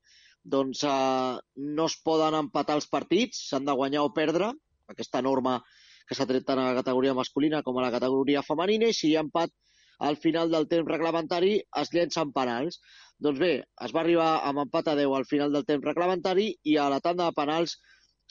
doncs 0.43 0.84
eh, 0.88 1.39
no 1.78 1.88
es 1.91 1.97
poden 2.04 2.38
empatar 2.39 2.78
els 2.80 2.89
partits, 2.91 3.47
s'han 3.50 3.65
de 3.67 3.76
guanyar 3.76 4.06
o 4.08 4.13
perdre, 4.15 4.52
aquesta 4.88 5.21
norma 5.21 5.60
que 6.08 6.15
s'ha 6.15 6.28
tret 6.28 6.45
tant 6.47 6.60
a 6.62 6.69
la 6.69 6.78
categoria 6.78 7.15
masculina 7.15 7.63
com 7.63 7.78
a 7.78 7.88
la 7.88 7.91
categoria 7.91 8.45
femenina, 8.45 8.88
i 8.88 8.95
si 8.95 9.12
hi 9.12 9.17
ha 9.17 9.26
empat 9.26 9.52
al 10.00 10.17
final 10.21 10.52
del 10.54 10.67
temps 10.69 10.88
reglamentari 10.88 11.58
es 11.82 11.91
llencen 11.93 12.32
penals. 12.34 12.80
Doncs 13.17 13.39
bé, 13.41 13.54
es 13.86 13.93
va 13.95 14.04
arribar 14.04 14.30
amb 14.45 14.62
empat 14.67 14.91
a 14.91 14.95
10 15.00 15.15
al 15.17 15.26
final 15.26 15.54
del 15.54 15.65
temps 15.65 15.86
reglamentari 15.86 16.52
i 16.63 16.78
a 16.78 16.88
la 16.93 17.02
tanda 17.02 17.26
de 17.26 17.38
penals 17.38 17.80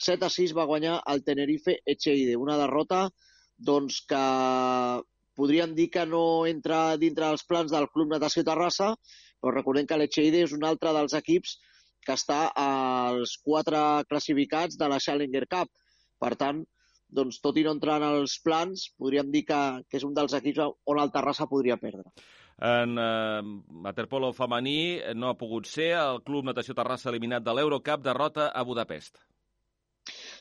7 0.05 0.25
a 0.25 0.31
6 0.31 0.53
va 0.55 0.67
guanyar 0.69 1.01
el 1.11 1.23
Tenerife 1.27 1.79
Echeide, 1.85 2.37
una 2.37 2.57
derrota 2.57 3.07
doncs, 3.57 4.03
que 4.09 4.23
podríem 5.37 5.73
dir 5.75 5.89
que 5.93 6.05
no 6.05 6.45
entra 6.49 6.97
dintre 6.97 7.27
dels 7.27 7.45
plans 7.49 7.73
del 7.73 7.89
Club 7.93 8.13
Natació 8.13 8.43
Terrassa, 8.45 8.93
però 9.41 9.53
recordem 9.53 9.89
que 9.89 9.97
l'Echeide 9.97 10.43
és 10.45 10.53
un 10.53 10.63
altre 10.65 10.93
dels 10.93 11.17
equips 11.17 11.57
que 12.07 12.15
està 12.15 12.39
als 12.63 13.35
quatre 13.43 13.83
classificats 14.07 14.79
de 14.79 14.87
la 14.87 14.99
Challenger 15.03 15.45
Cup. 15.51 15.71
Per 16.23 16.33
tant, 16.39 16.63
doncs, 17.19 17.41
tot 17.43 17.59
i 17.59 17.63
no 17.67 17.75
entrar 17.75 17.99
en 17.99 18.07
els 18.07 18.39
plans, 18.43 18.87
podríem 18.99 19.31
dir 19.31 19.43
que, 19.51 19.61
que 19.87 19.99
és 19.99 20.07
un 20.07 20.15
dels 20.15 20.35
equips 20.39 20.63
on 20.65 21.03
el 21.03 21.13
Terrassa 21.13 21.47
podria 21.51 21.79
perdre. 21.81 22.07
En 22.67 22.97
eh, 22.97 23.41
waterpolo 23.85 24.31
femení 24.33 24.99
no 25.15 25.29
ha 25.29 25.37
pogut 25.37 25.67
ser, 25.69 25.91
el 25.99 26.23
Club 26.25 26.47
Natació 26.47 26.73
Terrassa 26.77 27.11
eliminat 27.11 27.45
de 27.45 27.53
l'Eurocup, 27.53 28.01
derrota 28.05 28.49
a 28.49 28.63
Budapest. 28.65 29.19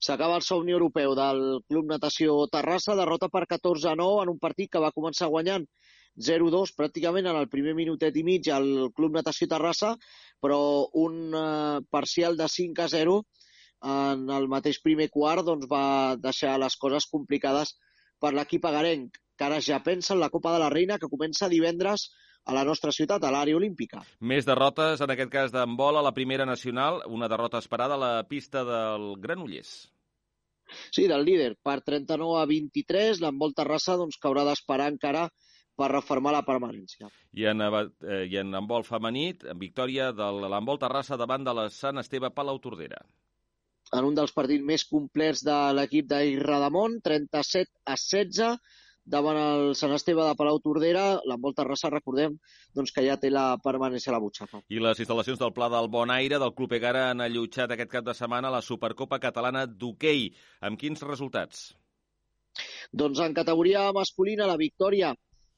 S'acaba 0.07 0.37
el 0.39 0.45
somni 0.47 0.73
europeu 0.73 1.15
del 1.19 1.43
Club 1.69 1.91
Natació 1.91 2.39
Terrassa, 2.53 2.97
derrota 2.97 3.29
per 3.29 3.45
14 3.51 3.91
a 3.93 3.97
9 3.99 4.25
en 4.25 4.33
un 4.33 4.41
partit 4.41 4.71
que 4.73 4.83
va 4.83 4.95
començar 4.97 5.29
guanyant 5.33 5.67
0-2 6.17 6.73
pràcticament 6.77 7.29
en 7.29 7.37
el 7.37 7.49
primer 7.53 7.75
minutet 7.77 8.17
i 8.17 8.25
mig 8.25 8.49
al 8.49 8.89
Club 8.97 9.19
Natació 9.19 9.49
Terrassa, 9.53 9.93
però 10.43 10.61
un 10.95 11.35
eh, 11.35 11.81
parcial 11.91 12.37
de 12.37 12.49
5-0 12.53 13.17
en 13.87 14.31
el 14.33 14.49
mateix 14.49 14.81
primer 14.83 15.09
quart 15.13 15.45
doncs, 15.47 15.69
va 15.71 16.17
deixar 16.21 16.57
les 16.59 16.77
coses 16.81 17.07
complicades 17.13 17.77
per 18.21 18.33
l'equip 18.35 18.65
agarenc, 18.65 19.19
que 19.37 19.45
ara 19.45 19.61
ja 19.61 19.83
pensa 19.85 20.15
en 20.15 20.23
la 20.23 20.31
Copa 20.33 20.55
de 20.55 20.63
la 20.63 20.71
Reina, 20.73 20.99
que 20.99 21.13
comença 21.13 21.51
divendres 21.53 22.09
a 22.47 22.55
la 22.55 22.63
nostra 22.65 22.93
ciutat, 22.95 23.25
a 23.27 23.33
l'àrea 23.35 23.59
olímpica. 23.59 24.01
Més 24.21 24.47
derrotes, 24.47 25.03
en 25.03 25.13
aquest 25.13 25.33
cas 25.33 25.53
d'handbol, 25.53 25.99
a 25.99 26.05
la 26.07 26.15
primera 26.15 26.47
nacional, 26.47 27.03
una 27.11 27.29
derrota 27.29 27.59
esperada 27.59 27.99
a 27.99 28.03
la 28.03 28.15
pista 28.29 28.63
del 28.65 29.15
Granollers. 29.21 29.75
Sí, 30.95 31.07
del 31.07 31.25
líder, 31.27 31.57
per 31.63 31.81
39 31.87 32.41
a 32.41 32.47
23, 32.51 33.21
l'handbol 33.23 33.55
Terrassa 33.55 33.99
doncs, 33.99 34.19
que 34.19 34.31
haurà 34.31 34.47
d'esperar 34.49 34.89
encara 34.95 35.27
per 35.77 35.91
reformar 35.93 36.33
la 36.35 36.45
permanència. 36.47 37.11
I 37.37 37.47
en, 37.53 37.63
eh, 37.63 38.25
i 38.31 38.39
en 38.41 38.55
handbol 38.55 38.87
femení, 38.87 39.29
en 39.53 39.61
victòria 39.61 40.11
de 40.17 40.31
l'handbol 40.47 40.81
Terrassa 40.83 41.21
davant 41.21 41.45
de 41.45 41.55
la 41.55 41.69
Sant 41.71 42.03
Esteve 42.03 42.33
Palau 42.35 42.59
Tordera. 42.65 43.03
En 43.95 44.09
un 44.09 44.17
dels 44.19 44.33
partits 44.35 44.65
més 44.67 44.83
complets 44.89 45.45
de 45.47 45.57
l'equip 45.79 46.09
d'Irradamont, 46.11 46.99
37 47.05 47.71
a 47.87 47.95
16, 47.95 48.57
davant 49.07 49.39
el 49.39 49.75
Sant 49.79 49.95
Esteve 49.95 50.25
de 50.27 50.35
Palau 50.39 50.59
Tordera, 50.65 51.05
l'handbol 51.31 51.55
Terrassa, 51.55 51.93
recordem 51.93 52.35
doncs, 52.75 52.93
que 52.93 53.05
ja 53.07 53.17
té 53.23 53.31
la 53.31 53.47
permanència 53.63 54.11
a 54.11 54.17
la 54.17 54.23
butxaca. 54.25 54.65
I 54.69 54.83
les 54.83 55.03
instal·lacions 55.05 55.39
del 55.39 55.55
Pla 55.55 55.71
del 55.73 55.89
Bon 55.93 56.11
Aire 56.11 56.41
del 56.43 56.55
Club 56.59 56.75
Egara 56.81 57.11
han 57.13 57.23
allotjat 57.23 57.77
aquest 57.77 57.93
cap 57.93 58.09
de 58.09 58.17
setmana 58.19 58.51
la 58.51 58.65
Supercopa 58.65 59.21
Catalana 59.23 59.67
d'Hockey. 59.71 60.33
Amb 60.67 60.81
quins 60.81 61.07
resultats? 61.07 61.69
Doncs 62.93 63.21
en 63.23 63.35
categoria 63.37 63.87
masculina, 63.95 64.49
la 64.51 64.59
victòria 64.59 65.13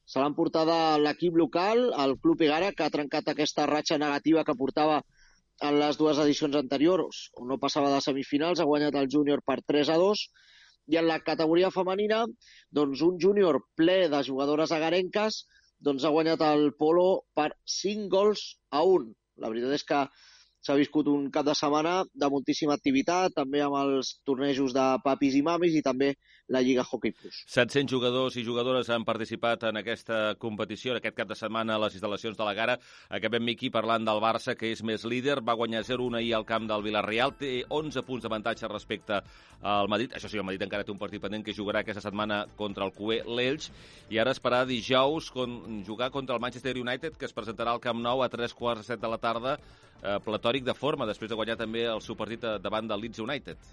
se 0.09 0.17
l'han 0.17 0.33
portada 0.33 0.97
l'equip 0.97 1.35
local, 1.37 1.83
el 2.03 2.15
Club 2.23 2.41
Egara, 2.41 2.71
que 2.73 2.85
ha 2.85 2.93
trencat 2.93 3.27
aquesta 3.29 3.67
ratxa 3.69 3.99
negativa 4.01 4.43
que 4.45 4.57
portava 4.57 5.03
en 5.67 5.75
les 5.77 5.99
dues 5.99 6.17
edicions 6.23 6.55
anteriors, 6.57 7.19
on 7.37 7.51
no 7.51 7.59
passava 7.61 7.91
de 7.93 7.99
semifinals, 8.01 8.61
ha 8.61 8.69
guanyat 8.69 8.97
el 8.97 9.09
júnior 9.15 9.43
per 9.45 9.59
3 9.73 9.91
a 9.93 9.97
2, 10.01 10.23
i 10.89 10.97
en 10.97 11.05
la 11.05 11.19
categoria 11.21 11.69
femenina, 11.75 12.23
doncs 12.73 13.03
un 13.05 13.19
júnior 13.21 13.61
ple 13.77 13.99
de 14.09 14.23
jugadores 14.25 14.73
agarenques, 14.73 15.43
doncs 15.85 16.03
ha 16.03 16.13
guanyat 16.15 16.41
el 16.47 16.71
Polo 16.79 17.09
per 17.37 17.51
5 17.75 18.09
gols 18.15 18.45
a 18.73 18.81
1. 18.81 19.13
La 19.43 19.53
veritat 19.53 19.77
és 19.77 19.85
que 19.91 20.01
s'ha 20.61 20.75
viscut 20.79 21.07
un 21.07 21.29
cap 21.31 21.45
de 21.47 21.55
setmana 21.55 22.03
de 22.13 22.29
moltíssima 22.31 22.75
activitat, 22.75 23.33
també 23.35 23.61
amb 23.63 23.77
els 23.79 24.17
tornejos 24.27 24.75
de 24.75 24.85
papis 25.03 25.37
i 25.39 25.43
mamis 25.45 25.75
i 25.75 25.83
també 25.85 26.13
la 26.49 26.61
Lliga 26.65 26.83
Hockey 26.83 27.13
Plus. 27.13 27.43
700 27.47 27.91
jugadors 27.93 28.35
i 28.35 28.43
jugadores 28.43 28.89
han 28.89 29.05
participat 29.05 29.67
en 29.69 29.79
aquesta 29.79 30.35
competició, 30.41 30.91
en 30.91 30.99
aquest 30.99 31.15
cap 31.15 31.29
de 31.29 31.37
setmana 31.37 31.75
a 31.75 31.81
les 31.85 31.95
instal·lacions 31.95 32.37
de 32.37 32.47
la 32.47 32.55
Gara. 32.57 32.75
Acabem, 33.09 33.45
Miqui, 33.45 33.69
parlant 33.69 34.05
del 34.05 34.21
Barça, 34.23 34.55
que 34.57 34.71
és 34.73 34.81
més 34.83 35.05
líder. 35.05 35.39
Va 35.45 35.55
guanyar 35.59 35.83
0-1 35.85 36.17
ahir 36.17 36.33
al 36.35 36.47
camp 36.49 36.65
del 36.69 36.83
Villarreal. 36.83 37.35
Té 37.39 37.51
11 37.69 38.03
punts 38.07 38.25
d'avantatge 38.25 38.67
respecte 38.67 39.21
al 39.61 39.91
Madrid. 39.93 40.15
Això 40.17 40.31
sí, 40.31 40.41
el 40.41 40.47
Madrid 40.47 40.65
encara 40.65 40.87
té 40.87 40.91
un 40.91 41.01
partit 41.01 41.21
pendent 41.21 41.45
que 41.45 41.55
jugarà 41.55 41.83
aquesta 41.85 42.03
setmana 42.03 42.41
contra 42.57 42.87
el 42.87 42.95
QE 42.97 43.21
l'Elx. 43.29 43.69
I 44.09 44.17
ara 44.17 44.33
esperar 44.33 44.65
dijous 44.65 45.29
con, 45.31 45.83
jugar 45.85 46.09
contra 46.11 46.35
el 46.35 46.41
Manchester 46.41 46.75
United, 46.81 47.15
que 47.15 47.29
es 47.29 47.35
presentarà 47.35 47.77
al 47.77 47.83
Camp 47.83 48.01
Nou 48.01 48.25
a 48.25 48.29
3 48.33 48.57
quarts 48.57 48.81
de 48.81 48.95
7 48.95 49.05
de 49.05 49.13
la 49.13 49.21
tarda, 49.21 49.59
eh, 50.03 50.17
platòric 50.25 50.65
de 50.67 50.75
forma, 50.77 51.07
després 51.09 51.29
de 51.29 51.37
guanyar 51.39 51.57
també 51.59 51.85
el 51.89 52.01
seu 52.05 52.17
partit 52.19 52.45
davant 52.63 52.87
del 52.87 53.01
Leeds 53.05 53.23
United. 53.25 53.69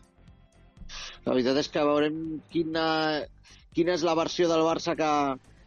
La 1.26 1.34
veritat 1.34 1.58
és 1.58 1.68
que 1.72 1.82
veurem 1.82 2.18
quina, 2.52 2.86
quina 3.74 3.96
és 3.96 4.04
la 4.06 4.14
versió 4.18 4.48
del 4.50 4.62
Barça 4.66 4.94
que, 4.98 5.10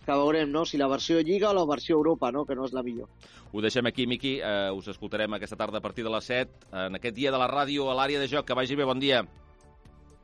que 0.06 0.16
veurem, 0.22 0.52
no? 0.52 0.64
Si 0.66 0.80
la 0.80 0.88
versió 0.92 1.20
Lliga 1.20 1.50
o 1.52 1.58
la 1.58 1.66
versió 1.68 1.98
Europa, 1.98 2.32
no? 2.32 2.46
Que 2.48 2.56
no 2.56 2.70
és 2.70 2.76
la 2.76 2.84
millor. 2.86 3.10
Ho 3.52 3.62
deixem 3.66 3.86
aquí, 3.90 4.06
Miqui. 4.08 4.38
Uh, 4.40 4.72
us 4.78 4.88
escoltarem 4.94 5.36
aquesta 5.36 5.58
tarda 5.60 5.82
a 5.82 5.84
partir 5.84 6.06
de 6.06 6.14
les 6.14 6.32
7 6.32 6.70
en 6.86 7.00
aquest 7.00 7.16
dia 7.18 7.34
de 7.34 7.42
la 7.42 7.50
ràdio 7.50 7.90
a 7.90 7.98
l'àrea 7.98 8.22
de 8.22 8.30
joc. 8.30 8.48
Que 8.48 8.58
vagi 8.58 8.78
bé, 8.80 8.88
bon 8.88 9.02
dia. 9.02 9.24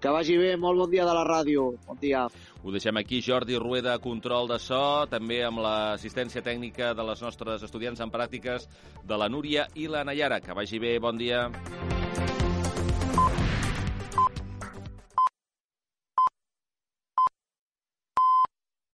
Que 0.05 0.11
vagi 0.13 0.35
bé, 0.37 0.51
molt 0.53 0.77
bon 0.77 0.91
dia 0.91 1.01
de 1.01 1.13
la 1.17 1.23
ràdio. 1.25 1.63
Bon 1.87 1.97
dia. 1.97 2.27
Ho 2.61 2.73
deixem 2.75 2.99
aquí, 3.01 3.23
Jordi 3.25 3.57
Rueda, 3.57 3.95
control 4.03 4.45
de 4.53 4.59
so, 4.61 4.83
també 5.09 5.41
amb 5.47 5.63
l'assistència 5.65 6.45
tècnica 6.45 6.93
de 6.93 7.09
les 7.09 7.25
nostres 7.25 7.65
estudiants 7.65 8.05
en 8.05 8.13
pràctiques, 8.13 8.69
de 9.01 9.17
la 9.17 9.33
Núria 9.33 9.65
i 9.73 9.89
la 9.89 10.05
Nayara. 10.05 10.43
Que 10.45 10.53
vagi 10.53 10.77
bé, 10.77 10.99
bon 11.01 11.17
dia. 11.17 11.47